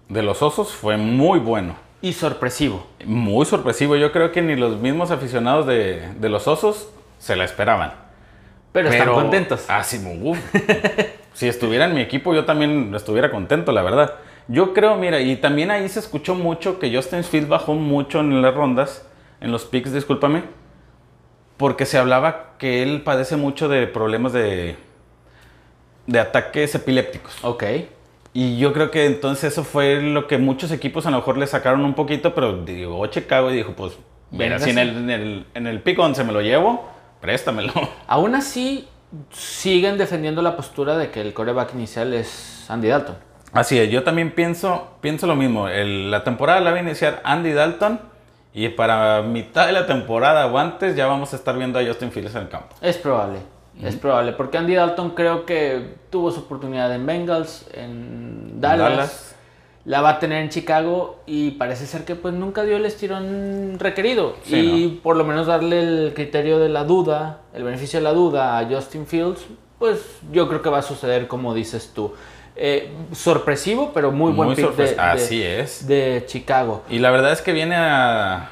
[0.09, 1.75] de los osos fue muy bueno.
[2.01, 2.87] Y sorpresivo.
[3.05, 3.95] Muy sorpresivo.
[3.95, 7.93] Yo creo que ni los mismos aficionados de, de los osos se la esperaban.
[8.71, 9.65] Pero, están contentos.
[9.67, 10.37] Ah, sí, uf.
[11.33, 14.15] si estuviera en mi equipo, yo también estuviera contento, la verdad.
[14.47, 18.41] Yo creo, mira, y también ahí se escuchó mucho que Justin Fields bajó mucho en
[18.41, 19.05] las rondas,
[19.41, 20.43] en los picks, discúlpame,
[21.57, 24.77] porque se hablaba que él padece mucho de problemas de,
[26.07, 27.37] de ataques epilépticos.
[27.43, 27.63] Ok.
[28.33, 31.47] Y yo creo que entonces eso fue lo que muchos equipos a lo mejor le
[31.47, 33.93] sacaron un poquito, pero llegó Chicago y dijo, pues,
[34.31, 36.87] mira, si en el, en, el, en el pick 11 me lo llevo,
[37.21, 37.73] préstamelo.
[38.07, 38.87] Aún así,
[39.31, 43.15] siguen defendiendo la postura de que el coreback inicial es Andy Dalton.
[43.53, 45.67] Así es, yo también pienso, pienso lo mismo.
[45.69, 47.99] El- la temporada la va a iniciar Andy Dalton
[48.53, 52.11] y para mitad de la temporada o antes ya vamos a estar viendo a Justin
[52.11, 52.75] Fields en el campo.
[52.81, 53.39] Es probable,
[53.83, 59.35] es probable, porque Andy Dalton creo que tuvo su oportunidad en Bengals, en Dallas, Dallas.
[59.85, 63.77] la va a tener en Chicago y parece ser que pues nunca dio el estirón
[63.79, 64.35] requerido.
[64.43, 68.13] Sí, y por lo menos darle el criterio de la duda, el beneficio de la
[68.13, 69.45] duda a Justin Fields,
[69.79, 69.99] pues
[70.31, 72.13] yo creo que va a suceder como dices tú.
[72.59, 75.87] Eh, sorpresivo, pero muy buen Muy pick de, sorpres- de- Así es.
[75.87, 76.81] de Chicago.
[76.89, 78.49] Y la verdad es que viene a,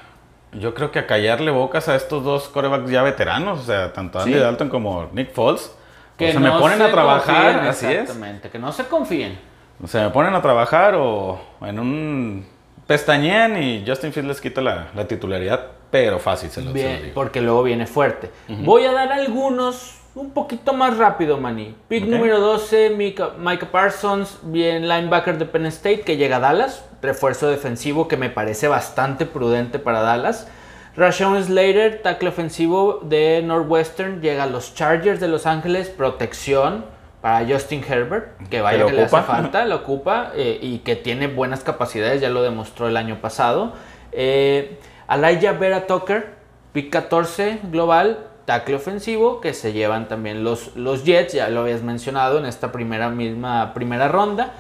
[0.60, 4.20] yo creo que a callarle bocas a estos dos corebacks ya veteranos, o sea, tanto
[4.20, 4.40] Andy Sí.
[4.40, 5.76] Dalton como Nick Foles.
[6.18, 7.92] Que o sea, no me ponen se a trabajar, confíen, así es.
[8.02, 9.38] Exactamente, que no se confíen.
[9.84, 12.46] O sea, me ponen a trabajar o en un
[12.88, 16.74] pestañean y Justin Fields les quita la, la titularidad, pero fácil se lo, se lo
[16.74, 17.14] Bien, digo.
[17.16, 18.30] porque luego viene fuerte.
[18.48, 21.76] Voy a dar algunos un poquito más rápido, Manny.
[21.90, 26.86] Pick número 12, Micah, Micah Parsons, bien linebacker de Penn State, que llega a Dallas.
[27.02, 30.48] Refuerzo defensivo que me parece bastante prudente para Dallas.
[30.96, 35.90] Rashawn Slater, tackle ofensivo de Northwestern, llega a los Chargers de Los Ángeles.
[35.90, 36.86] Protección
[37.22, 40.96] para Justin Herbert, que vaya lo que le hace falta, lo ocupa eh, y que
[40.96, 43.74] tiene buenas capacidades, ya lo demostró el año pasado.
[44.14, 46.36] Eh, Elijah Vera Tucker,
[46.72, 51.82] pick 14 global, tackle ofensivo, que se llevan también los, los Jets, ya lo habías
[51.82, 54.54] mencionado en esta primera misma primera ronda.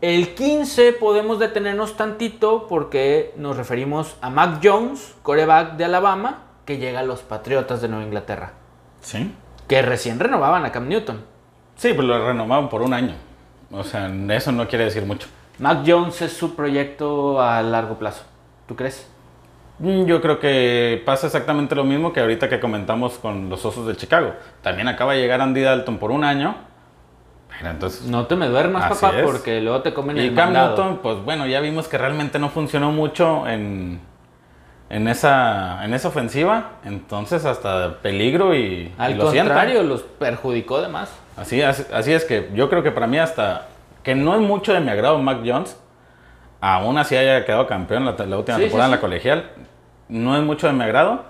[0.00, 6.76] El 15 podemos detenernos tantito porque nos referimos a Mac Jones, coreback de Alabama, que
[6.78, 8.52] llega a los Patriotas de Nueva Inglaterra,
[9.00, 9.32] Sí.
[9.66, 11.24] que recién renovaban a Cam Newton.
[11.76, 13.14] Sí, pues lo renovaron por un año.
[13.72, 15.26] O sea, eso no quiere decir mucho.
[15.58, 18.24] Mac Jones es su proyecto a largo plazo.
[18.66, 19.08] ¿Tú crees?
[19.78, 23.86] Mm, Yo creo que pasa exactamente lo mismo que ahorita que comentamos con los Osos
[23.86, 24.34] de Chicago.
[24.62, 26.54] También acaba de llegar Andy Dalton por un año.
[27.58, 28.02] Pero entonces...
[28.06, 29.24] No te me duermas, papá, es.
[29.24, 30.68] porque luego te comen Y el Cam mandado.
[30.76, 34.00] Newton, pues bueno, ya vimos que realmente no funcionó mucho en,
[34.90, 36.72] en, esa, en esa ofensiva.
[36.84, 39.56] Entonces hasta peligro y, Al y lo sientan.
[39.56, 41.12] contrario, los perjudicó de más.
[41.36, 43.66] Así, así, así es que yo creo que para mí hasta
[44.02, 45.76] que no es mucho de mi agrado Mac Jones,
[46.60, 49.50] aún así haya quedado campeón la, la última Sí, temporada sí, en la colegial,
[50.08, 51.24] no es mucho de mi agrado,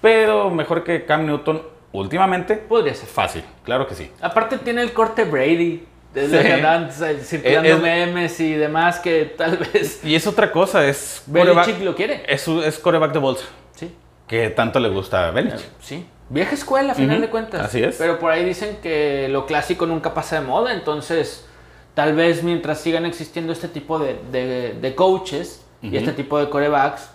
[0.00, 3.08] pero mejor que Cam Newton últimamente, Podría ser.
[3.08, 4.10] fácil, claro que sí.
[4.20, 5.86] Aparte tiene el corte Brady.
[6.12, 6.46] Desde Sí.
[6.46, 10.52] que andan eh, circulando Es- es- memes y demás que tal vez Y es otra
[10.52, 12.22] cosa, es Belichick lo quiere.
[12.28, 13.44] es, es coreback de bolsa.
[13.74, 13.92] Sí.
[14.28, 15.66] que tanto le gusta a Belichick.
[15.80, 17.60] Sí, vieja escuela a final de cuentas.
[17.62, 17.96] así es.
[17.96, 21.48] Pero por ahí dicen que lo clásico nunca pasa de moda, entonces
[21.94, 26.48] tal vez mientras sigan existiendo este tipo de, de- de coaches y este tipo de
[26.48, 27.10] corebacks,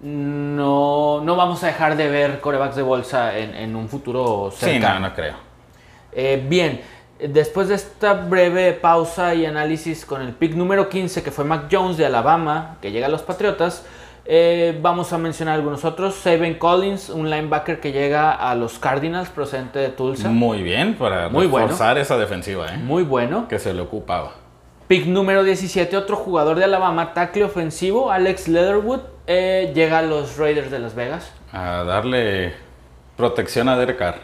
[0.00, 4.64] no, no vamos a dejar de ver corebacks de bolsa en, en un futuro Sí,
[4.66, 5.00] cercano.
[5.00, 5.34] no, no creo.
[6.12, 6.80] Eh, bien,
[7.20, 11.66] después de esta breve pausa y análisis con el pick número 15, que fue Mac
[11.70, 13.84] Jones de Alabama, que llega a los Patriotas,
[14.24, 16.14] eh, vamos a mencionar algunos otros.
[16.14, 20.28] Saban Collins, un linebacker que llega a los Cardinals, procedente de Tulsa.
[20.28, 21.66] Muy bien para Muy bueno.
[21.68, 22.76] reforzar esa defensiva, ¿eh?
[22.78, 23.48] Muy bueno.
[23.48, 24.32] Que se le ocupaba.
[24.88, 30.36] Pick número 17, otro jugador de Alabama, tackle ofensivo, Alex Leatherwood, eh, llega a los
[30.36, 31.32] Raiders de Las Vegas.
[31.52, 32.54] A darle
[33.16, 34.16] protección a Derek Carr.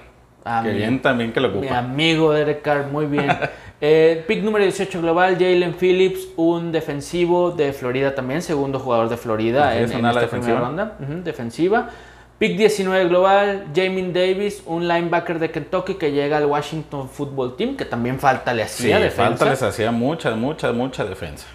[0.44, 1.78] A que mi- bien también que lo Mi ocupa.
[1.78, 3.28] amigo Derek Carr, muy bien.
[3.80, 9.16] Eh, pick número 18 global, Jalen Phillips, un defensivo de Florida también, segundo jugador de
[9.18, 10.96] Florida en, en esta primera ronda.
[11.22, 11.90] Defensiva.
[12.38, 17.76] Pick 19 global, Jamin Davis, un linebacker de Kentucky que llega al Washington Football Team,
[17.76, 19.22] que también falta le Sí, hacía defensa.
[19.36, 21.46] falta les hacía mucha, mucha, mucha defensa.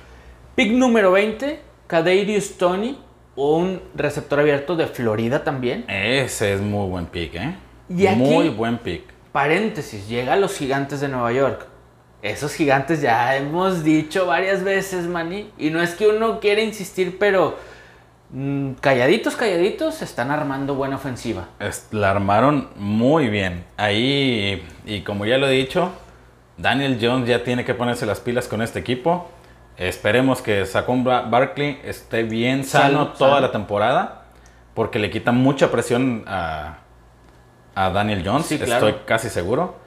[0.55, 2.97] Pick número 20, Kadarius Tony,
[3.35, 5.85] un receptor abierto de Florida también.
[5.87, 7.55] Ese es muy buen pick, ¿eh?
[7.89, 9.03] Y aquí- Muy buen pick.
[9.31, 11.67] Paréntesis, llega a los gigantes de Nueva York.
[12.21, 15.49] Esos gigantes ya hemos dicho varias veces, Manny.
[15.57, 17.57] Y no es que uno quiera insistir, pero
[18.29, 21.47] mm, calladitos, calladitos, están armando buena ofensiva.
[21.59, 23.63] Es- la armaron muy bien.
[23.77, 25.91] Ahí, y como ya lo he dicho,
[26.57, 29.27] Daniel Jones ya tiene que ponerse las pilas con este equipo.
[29.77, 33.41] Esperemos que Saquon Ba- Barkley esté bien sano Sano, toda sano.
[33.47, 34.25] la temporada,
[34.75, 36.77] porque le quita mucha presión a,
[37.73, 38.87] a Daniel Jones, Sí, claro.
[38.87, 39.81] estoy casi seguro.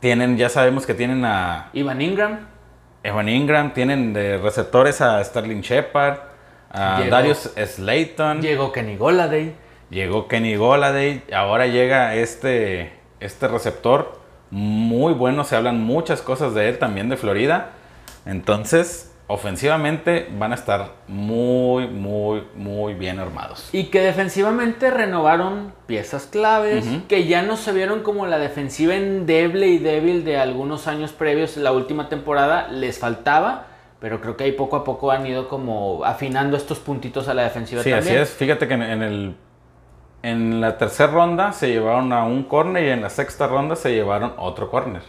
[0.00, 2.46] Tienen, ya sabemos que tienen a Ivan Ingram,
[3.02, 6.18] Evan Ingram, tienen de receptores a Sterling Shepard,
[6.70, 7.10] a Llegó.
[7.10, 8.42] Darius Slayton.
[8.42, 9.54] llegó Kenny Goladay.
[9.90, 16.68] Llegó Kenny Goladay, ahora llega este, este receptor muy bueno, se hablan muchas cosas de
[16.68, 17.70] él también de Florida.
[18.24, 23.68] Entonces, ofensivamente van a estar muy, muy, muy bien armados.
[23.72, 29.66] Y que defensivamente renovaron piezas claves, que ya no se vieron como la defensiva endeble
[29.68, 31.56] y débil de algunos años previos.
[31.56, 33.66] La última temporada les faltaba,
[34.00, 37.42] pero creo que ahí poco a poco han ido como afinando estos puntitos a la
[37.42, 38.14] defensiva Sí, también.
[38.14, 38.30] así es.
[38.30, 39.34] Fíjate que en, en el,
[40.22, 43.92] en la tercera ronda se llevaron a un corner y en la sexta ronda se
[43.92, 45.02] llevaron otro corner.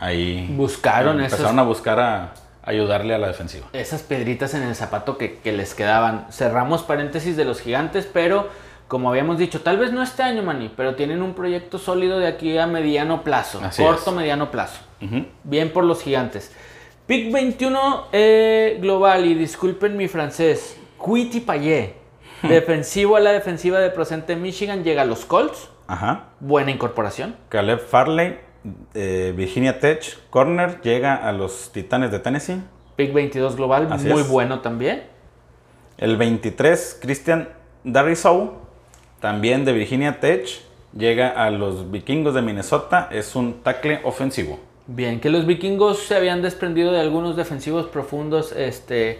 [0.00, 2.32] Ahí Buscaron empezaron esos- a buscar a
[2.68, 3.66] ayudarle a la defensiva.
[3.72, 6.26] Esas piedritas en el zapato que, que les quedaban.
[6.30, 8.48] Cerramos paréntesis de los gigantes, pero
[8.88, 12.26] como habíamos dicho, tal vez no este año, Mani, pero tienen un proyecto sólido de
[12.26, 14.16] aquí a mediano plazo, Así corto es.
[14.16, 14.80] mediano plazo.
[15.44, 16.52] Bien por los gigantes.
[17.06, 21.94] Pick 21 eh, global, y disculpen mi francés, Quiti Payet,
[22.42, 26.24] defensivo a la defensiva de procente Michigan, llega a los Colts, Ajá.
[26.40, 27.36] buena incorporación.
[27.50, 28.38] Caleb Farley,
[28.94, 32.60] eh, Virginia Tech, corner, llega a los Titanes de Tennessee.
[32.96, 34.28] Pick 22 global, Así muy es.
[34.28, 35.04] bueno también.
[35.98, 37.48] El 23, Christian
[37.84, 38.52] Darrisaw,
[39.20, 40.46] también de Virginia Tech,
[40.96, 44.58] llega a los Vikingos de Minnesota, es un tackle ofensivo.
[44.86, 49.18] Bien, que los vikingos se habían desprendido de algunos defensivos profundos este,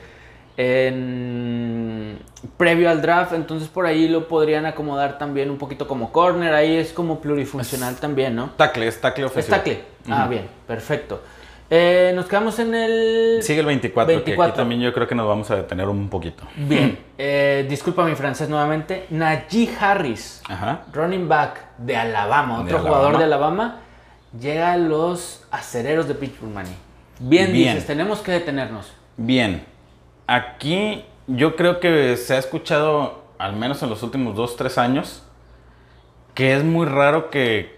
[0.59, 2.19] en,
[2.57, 6.77] previo al draft, entonces por ahí lo podrían acomodar también un poquito como corner, ahí
[6.77, 8.51] es como plurifuncional también, ¿no?
[8.57, 9.57] Tackle, es tackle Es ofensivo.
[9.57, 9.81] tackle.
[10.11, 11.23] Ah, bien, perfecto.
[11.71, 13.39] Eh, nos quedamos en el...
[13.43, 14.45] Sigue el 24, que 24.
[14.53, 16.45] aquí también yo creo que nos vamos a detener un poquito.
[16.57, 19.07] Bien, eh, disculpa mi francés nuevamente.
[19.11, 20.85] Najee Harris, Ajá.
[20.93, 22.97] running back de Alabama, De otro Alabama.
[22.97, 23.81] jugador de Alabama,
[24.41, 26.71] llega a los acereros de Pittsburgh, Manny.
[27.21, 27.75] Bien, Bien.
[27.75, 28.91] dices, tenemos que detenernos.
[29.19, 29.63] Bien,
[30.29, 35.25] aquí yo creo que se ha escuchado, al menos en los últimos 2, 3 años,
[36.35, 37.77] que es muy raro que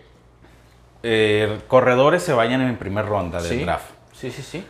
[1.02, 3.90] eh, corredores se vayan en primer ronda del sí, draft.
[4.12, 4.64] sí, sí, sí.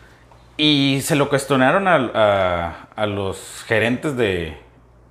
[0.57, 4.57] Y se lo cuestionaron a, a los gerentes de,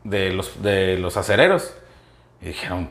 [0.04, 1.76] de los, de los acereros.
[2.42, 2.90] Y dijeron,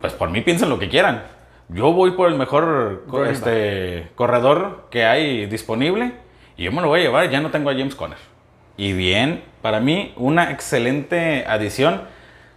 [0.00, 1.24] pues por mí piensen lo que quieran.
[1.70, 6.12] Yo voy por el mejor co- este, corredor que hay disponible
[6.58, 7.30] y yo me lo voy a llevar.
[7.30, 8.18] Ya no tengo a James Conner.
[8.78, 12.02] Y bien, para mí, una excelente adición.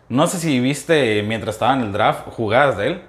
[0.08, 3.02] No sé si viste mientras estaba en el draft jugadas de él.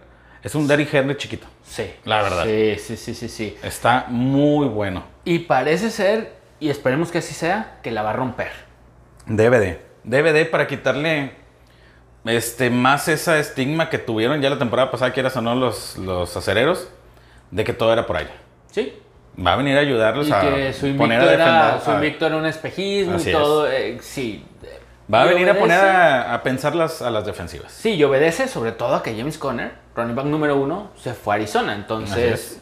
[0.43, 1.47] Es un Derrick Henry chiquito.
[1.63, 1.93] Sí.
[2.05, 2.45] La verdad.
[2.45, 3.57] Sí, sí, sí, sí, sí.
[3.63, 5.05] Está muy bueno.
[5.25, 8.51] Y parece ser, y esperemos que así sea, que la va a romper.
[9.27, 9.79] DVD.
[10.05, 11.33] DVD para quitarle
[12.25, 16.35] este, más esa estigma que tuvieron ya la temporada pasada, quieras o no, los, los
[16.35, 16.89] acereros,
[17.51, 18.33] de que todo era por aire.
[18.71, 18.95] Sí.
[19.45, 21.81] Va a venir a ayudarlos Y a que su poner a era, defender.
[21.85, 23.39] su invicto era un espejismo Así y es.
[23.39, 23.71] todo.
[23.71, 24.45] eh, sí.
[25.13, 27.73] Va a venir a poner a, a pensar las, a las defensivas.
[27.73, 31.35] Sí, y obedece sobre todo a que James Conner, running back número uno, se fue
[31.35, 31.75] a Arizona.
[31.75, 32.61] Entonces,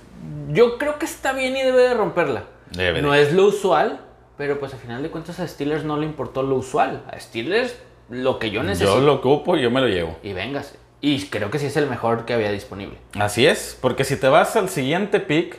[0.48, 2.44] yo creo que está bien y debe de romperla.
[2.70, 3.02] Debe de.
[3.02, 4.00] No es lo usual,
[4.36, 7.02] pero pues al final de cuentas a Steelers no le importó lo usual.
[7.12, 7.76] A Steelers
[8.08, 8.96] lo que yo necesito.
[8.96, 10.18] Yo lo ocupo y yo me lo llevo.
[10.22, 10.76] Y véngase.
[11.02, 12.96] Y creo que sí es el mejor que había disponible.
[13.18, 15.58] Así es, porque si te vas al siguiente pick,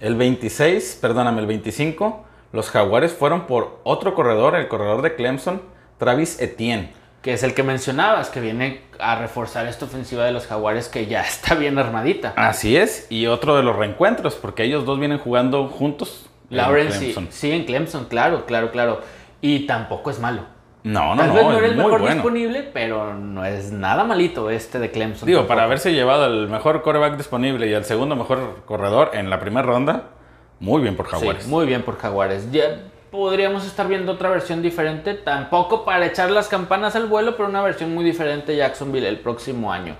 [0.00, 5.62] el 26, perdóname, el 25, los Jaguares fueron por otro corredor, el corredor de Clemson,
[5.98, 6.92] Travis Etienne.
[7.22, 11.06] Que es el que mencionabas, que viene a reforzar esta ofensiva de los Jaguares que
[11.06, 12.34] ya está bien armadita.
[12.36, 16.26] Así es, y otro de los reencuentros, porque ellos dos vienen jugando juntos.
[16.50, 17.28] en Lawrence sí, Clemson.
[17.30, 19.00] sí, en Clemson, claro, claro, claro.
[19.40, 20.55] Y tampoco es malo.
[20.86, 22.14] No, no, Tal no, vez no era es el mejor bueno.
[22.14, 25.26] disponible, pero no es nada malito este de Clemson.
[25.26, 29.40] Digo, para haberse llevado el mejor coreback disponible y el segundo mejor corredor en la
[29.40, 30.04] primera ronda,
[30.60, 31.42] muy bien por Jaguares.
[31.42, 32.52] Sí, muy bien por Jaguares.
[32.52, 37.48] Ya podríamos estar viendo otra versión diferente, tampoco para echar las campanas al vuelo, pero
[37.48, 39.96] una versión muy diferente de Jacksonville el próximo año.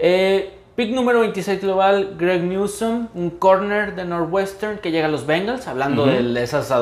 [0.00, 5.26] Eh, pick número 26 global, Greg Newsom, un corner de Northwestern que llega a los
[5.26, 6.72] Bengals, hablando de esas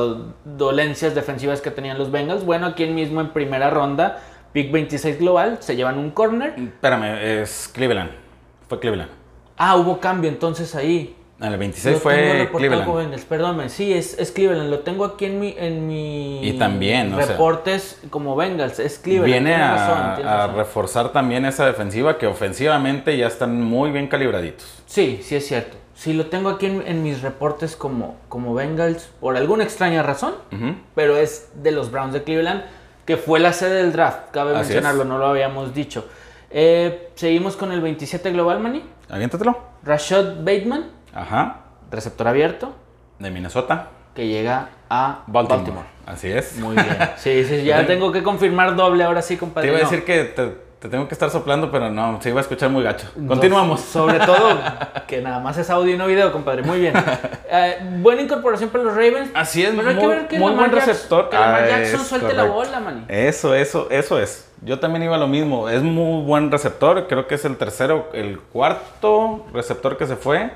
[0.44, 2.44] dolencias defensivas que tenían los Bengals.
[2.44, 4.22] Bueno, aquí mismo en primera ronda,
[4.52, 6.54] pick 26 global, se llevan un corner.
[6.56, 8.10] Espérame, es Cleveland.
[8.68, 9.10] Fue Cleveland.
[9.56, 11.14] Ah, hubo cambio entonces ahí.
[11.42, 12.94] En el 26 Lo fue Cleveland.
[12.94, 13.68] Bengals, perdóname.
[13.68, 14.70] Sí, es, es Cleveland.
[14.70, 18.78] Lo tengo aquí en mi, en mi Y también, o sea, reportes como Bengals.
[18.78, 19.26] Es Cleveland.
[19.26, 24.82] Viene a, razón, a reforzar también esa defensiva que ofensivamente ya están muy bien calibraditos.
[24.86, 25.76] Sí, sí es cierto.
[25.96, 30.34] Sí, lo tengo aquí en, en mis reportes como, como Bengals por alguna extraña razón,
[30.52, 30.74] Ujú.
[30.94, 32.62] pero es de los Browns de Cleveland,
[33.04, 34.30] que fue la sede del draft.
[34.30, 35.08] Cabe Así mencionarlo, es.
[35.08, 36.06] no lo habíamos dicho.
[36.50, 38.82] Eh, seguimos con el 27 global, Manny.
[39.10, 39.56] Aviéntatelo.
[39.84, 41.56] Rashad Bateman, Ajá.
[41.90, 42.74] receptor abierto,
[43.18, 43.88] De Minnesota.
[44.14, 45.56] que llega a Baltimore.
[45.62, 45.86] Baltimore.
[46.06, 46.58] Así es.
[46.58, 46.96] Muy bien.
[47.16, 49.68] Sí, sí, ya tengo que confirmar doble ahora sí, Te compadre.
[49.68, 49.88] iba a No.
[49.90, 50.48] decir que te,
[50.80, 53.06] te tengo que estar soplando, pero no, se iba a escuchar muy gacho.
[53.28, 53.80] Continuamos.
[53.80, 54.58] No, sobre todo
[55.06, 56.62] que nada más es audio y no video, compadre.
[56.62, 56.94] Muy bien.
[57.54, 59.30] Eh, buena incorporación para los Ravens.
[59.34, 61.28] Así es, Pero hay que muy, ver que muy Lamar buen Jackson- receptor.
[61.28, 63.04] que Lamar Ah, Jackson suelte la bola, mani.
[63.08, 64.50] Eso, eso, eso es.
[64.62, 65.68] Yo también iba a lo mismo.
[65.68, 67.06] Es muy buen receptor.
[67.08, 70.50] Creo que es el tercero, el cuarto receptor que se fue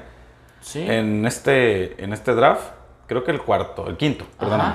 [0.67, 0.85] Sí.
[0.89, 2.71] en este, en este draft.
[3.07, 4.75] Creo que el cuarto, el quinto, perdóname.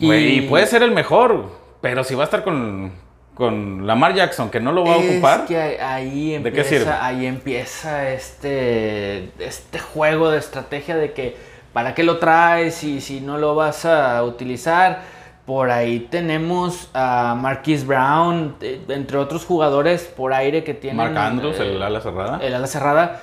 [0.00, 0.40] Güey, Y...
[0.48, 1.44] puede ser el mejor,
[1.80, 2.92] pero si va a estar con,
[3.34, 5.46] con Lamar Jackson, que no lo va a Es ocupar.
[5.46, 6.90] que ahí- ahí ¿De empieza, qué sirve?
[6.92, 11.36] ahí empieza este, este juego de estrategia de que
[11.72, 15.02] para qué lo traes y si no lo vas a utilizar.
[15.46, 20.96] Por ahí tenemos a Marquise Brown, eh, entre otros jugadores por aire que tienen.
[20.96, 22.38] Mark Andrews, eh, el ala cerrada.
[22.42, 23.20] el ala cerrada.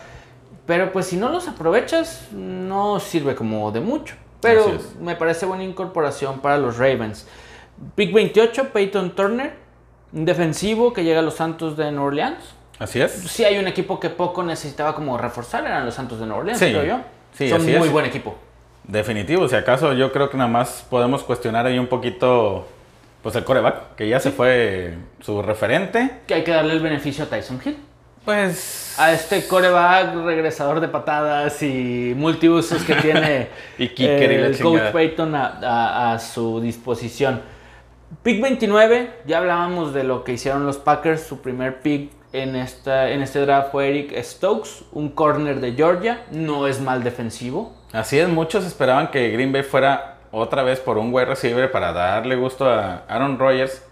[0.66, 4.16] Pero pues si no los aprovechas, no sirve como de mucho.
[4.42, 7.28] Pero me parece buena incorporación para los Ravens.
[7.96, 9.54] Pick 28, Peyton Turner,
[10.14, 12.38] un defensivo que llega a los Santos de Nueva Orleans.
[12.80, 13.12] Así es.
[13.12, 16.60] Sí hay un equipo que poco necesitaba como reforzar, eran los Santos de Nueva Orleans,
[16.60, 16.72] Sí.
[16.72, 17.00] creo yo.
[17.34, 17.92] Sí, Son así muy es.
[17.92, 18.36] buen equipo.
[18.84, 19.48] Definitivo.
[19.48, 22.68] Si acaso yo creo que nada más podemos cuestionar ahí un poquito
[23.22, 26.22] pues el coreback, que ya se fue su referente.
[26.26, 27.78] Que hay que darle el beneficio a Tyson Hill.
[28.26, 28.96] Pues...
[29.00, 33.48] A este coreback regresador de patadas y multiusos que tiene
[33.78, 34.82] Y kicker y la el coach.
[34.92, 37.42] Payton a, a- a su disposición.
[38.24, 41.24] Pick 29, ya hablábamos de lo que hicieron los Packers.
[41.24, 46.24] Su primer pick en, esta, en este draft fue Eric Stokes, un corner de Georgia.
[46.32, 47.74] No es mal defensivo.
[47.94, 51.92] Así es, muchos esperaban que Green Bay fuera otra vez por un wide receiver para
[51.94, 53.84] darle gusto a Aaron Rodgers.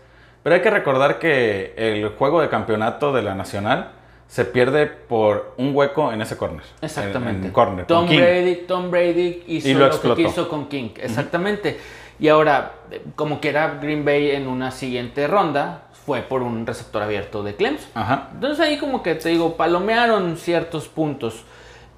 [0.44, 3.92] Pero hay que recordar que el juego de campeonato de la Nacional
[4.30, 6.62] se pierde por un hueco en ese corner.
[6.82, 7.40] Exactamente.
[7.42, 7.86] En, en corner.
[7.88, 8.06] Tom.
[8.08, 10.92] Brady, Tom Brady hizo Y lo lo, que quiso con King.
[10.98, 11.80] Exactamente.
[12.20, 12.74] Y ahora,
[13.16, 17.56] como que era Green Bay en una siguiente ronda, fue por un receptor abierto de
[17.56, 17.90] Clemson.
[17.96, 18.30] Ajá.
[18.34, 21.44] Entonces ahí como que te digo, palomearon ciertos puntos.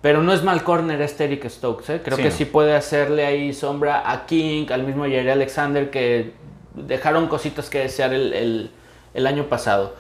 [0.01, 2.01] Pero no es mal corner este Eric Stokes, ¿eh?
[2.03, 2.36] Creo Sí, que no.
[2.36, 6.32] sí puede hacerle ahí sombra a King, al mismo Jerry Alexander, que
[6.75, 8.71] dejaron cositas que desear el, el-
[9.13, 9.95] el año pasado.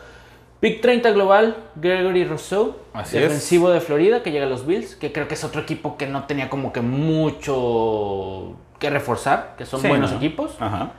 [0.61, 3.23] Pick 30 global, Gregory Rousseau, Así es.
[3.23, 6.05] defensivo de Florida, que llega a los Bills, que creo que es otro equipo que
[6.07, 10.17] no tenía como que mucho que reforzar, que son Sí, buenos ¿no?
[10.17, 10.55] equipos.
[10.59, 10.91] Ajá.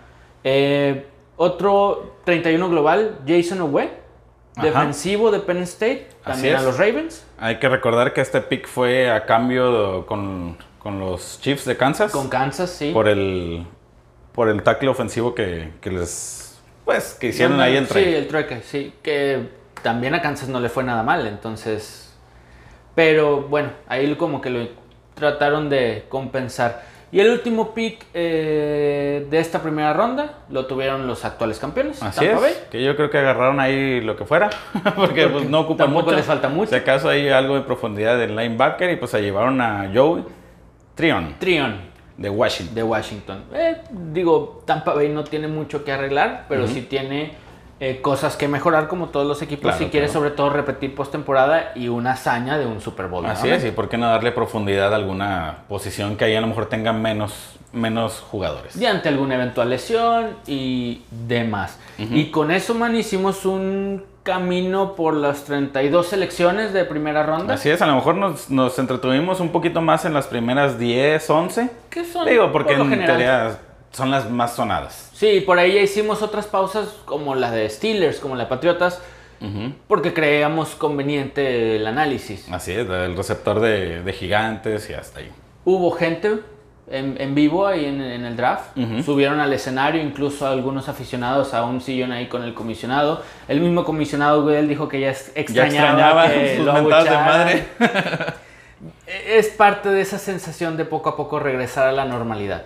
[0.45, 1.07] Eh,
[1.37, 3.91] otro 31 global, Jason Owe,
[4.61, 9.11] defensivo de Penn State, también a los Ravens, Hay que recordar que este pick fue
[9.11, 12.13] a cambio con, con los Chiefs de Kansas.
[12.13, 12.91] con Kansas, sí.
[12.93, 13.65] por el
[14.33, 16.42] por el tackle ofensivo que, que les
[16.85, 18.19] pues que hicieron ahí el Sí, trade.
[18.19, 19.49] el trueque, sí, que
[19.83, 22.15] también a Kansas no le fue nada mal, entonces...
[22.95, 24.69] Pero bueno, ahí como que lo
[25.15, 26.83] trataron de compensar.
[27.11, 32.03] Y el último pick eh, de esta primera ronda lo tuvieron los actuales campeones.
[32.03, 32.39] Así es,
[32.71, 34.49] que yo creo que agarraron ahí lo que fuera,
[34.97, 36.17] porque, pues, no ocupan tampoco mucho.
[36.17, 36.71] les falta mucho.
[36.71, 40.23] Si acaso hay algo de profundidad del linebacker y pues se llevaron a Joe
[40.95, 42.75] Trion Trion de Washington.
[42.75, 43.45] de Washington.
[43.55, 43.77] Eh,
[44.13, 47.33] digo, Tampa Bay no tiene mucho que arreglar, pero sí tiene
[47.81, 50.21] eh, cosas que mejorar como todos los equipos Claro, si quiere claro.
[50.21, 53.27] sobre todo repetir postemporada y una hazaña de un Super Bowl.
[53.27, 53.55] Así ¿no?
[53.55, 56.67] es, y por qué no darle profundidad a alguna posición que ahí a lo mejor
[56.67, 58.77] tenga menos, menos jugadores.
[58.77, 61.79] Y ante alguna eventual lesión y demás.
[61.99, 67.55] Y con eso, man, hicimos un camino por las 32 selecciones de primera ronda.
[67.55, 71.29] Así es, a lo mejor nos, nos entretuvimos un poquito más en las primeras 10,
[71.29, 71.71] 11.
[71.91, 72.29] ¿Qué son?
[72.29, 73.17] Digo, porque por en general?
[73.17, 73.59] teoría
[73.91, 75.11] son las más sonadas.
[75.13, 79.01] Sí, por ahí ya hicimos otras pausas como la de Steelers, como la de Patriotas,
[79.89, 82.47] porque creíamos conveniente el análisis.
[82.53, 85.31] Así es, el receptor de, de gigantes y hasta ahí.
[85.65, 86.39] Hubo gente
[86.91, 88.77] en, en vivo ahí en, en el draft.
[89.05, 93.23] Subieron al escenario, incluso algunos aficionados a un sillón ahí con el comisionado.
[93.49, 97.65] El mismo comisionado, él dijo que ya extrañaba, extrañaba que sus lo mentadas de madre.
[99.29, 102.65] Es parte de esa sensación de poco a poco regresar a la normalidad.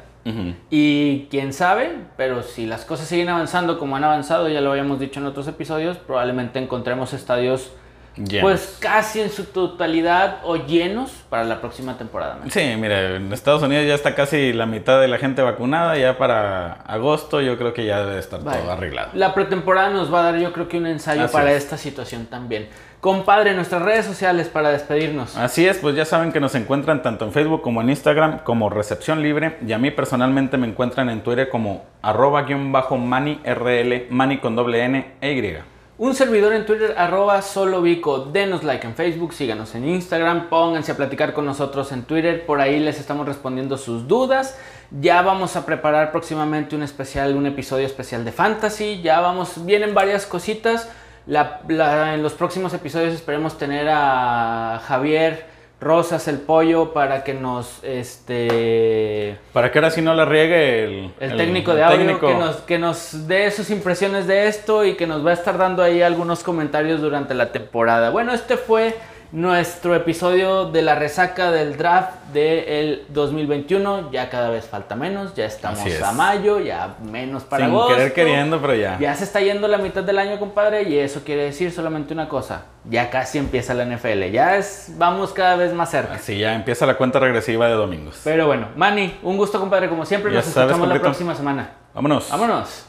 [0.71, 4.99] Y quién sabe, pero si las cosas siguen avanzando como han avanzado, ya lo habíamos
[4.99, 7.73] dicho en otros episodios, probablemente encontremos estadios
[8.17, 8.43] Llenos.
[8.43, 12.39] pues casi en su totalidad o llenos para la próxima temporada.
[12.49, 16.17] Sí, mire, en Estados Unidos ya está casi la mitad de la gente vacunada, ya
[16.17, 19.11] para agosto yo creo que ya debe estar todo arreglado.
[19.15, 21.65] La pretemporada nos va a dar yo creo que un ensayo Así para es.
[21.65, 22.69] esta situación también.
[23.01, 25.37] Compadre, nuestras redes sociales para despedirnos.
[25.37, 28.71] Así es, pues ya saben que nos encuentran tanto en Facebook como en Instagram como
[28.71, 33.41] Recepción Libre y a mí personalmente me encuentran en Twitter como arroba guion bajo mani
[33.45, 35.76] rl, mani con doble n e y.
[35.99, 38.19] Un servidor en Twitter, arroba solovico.
[38.19, 42.45] Denos like en Facebook, síganos en Instagram, pónganse a platicar con nosotros en Twitter.
[42.45, 44.59] Por ahí les estamos respondiendo sus dudas.
[44.91, 49.01] Ya vamos a preparar próximamente un especial, un episodio especial de Fantasy.
[49.01, 50.91] Ya vamos, vienen varias cositas.
[51.27, 59.39] En los próximos episodios esperemos tener a Javier Rosas, el pollo, para que nos este
[59.53, 62.27] Para que ahora sí no la riegue el, el, técnico de el audio técnico.
[62.29, 65.59] Que, nos, que nos dé sus impresiones de esto y que nos va a estar
[65.59, 68.09] dando ahí algunos comentarios durante la temporada.
[68.09, 68.97] Bueno, este fue
[69.33, 74.11] nuestro episodio de la resaca del draft del 2021.
[74.13, 76.03] Ya cada vez falta menos, ya estamos es.
[76.03, 77.95] a mayo, ya menos para Sin agosto.
[77.95, 78.99] querer queriendo, pero ya.
[78.99, 82.29] Ya se está yendo la mitad del año, compadre, y eso quiere decir solamente una
[82.29, 82.65] cosa.
[82.89, 86.15] Ya casi empieza la NFL, ya es, vamos cada vez más cerca.
[86.15, 88.21] Así ya empieza la cuenta regresiva de domingos.
[88.23, 90.31] Pero bueno, Manny, un gusto, compadre, como siempre.
[90.33, 91.71] Ya Nos escuchamos la próxima semana.
[91.95, 92.31] Vámonos.
[92.31, 92.87] Vámonos.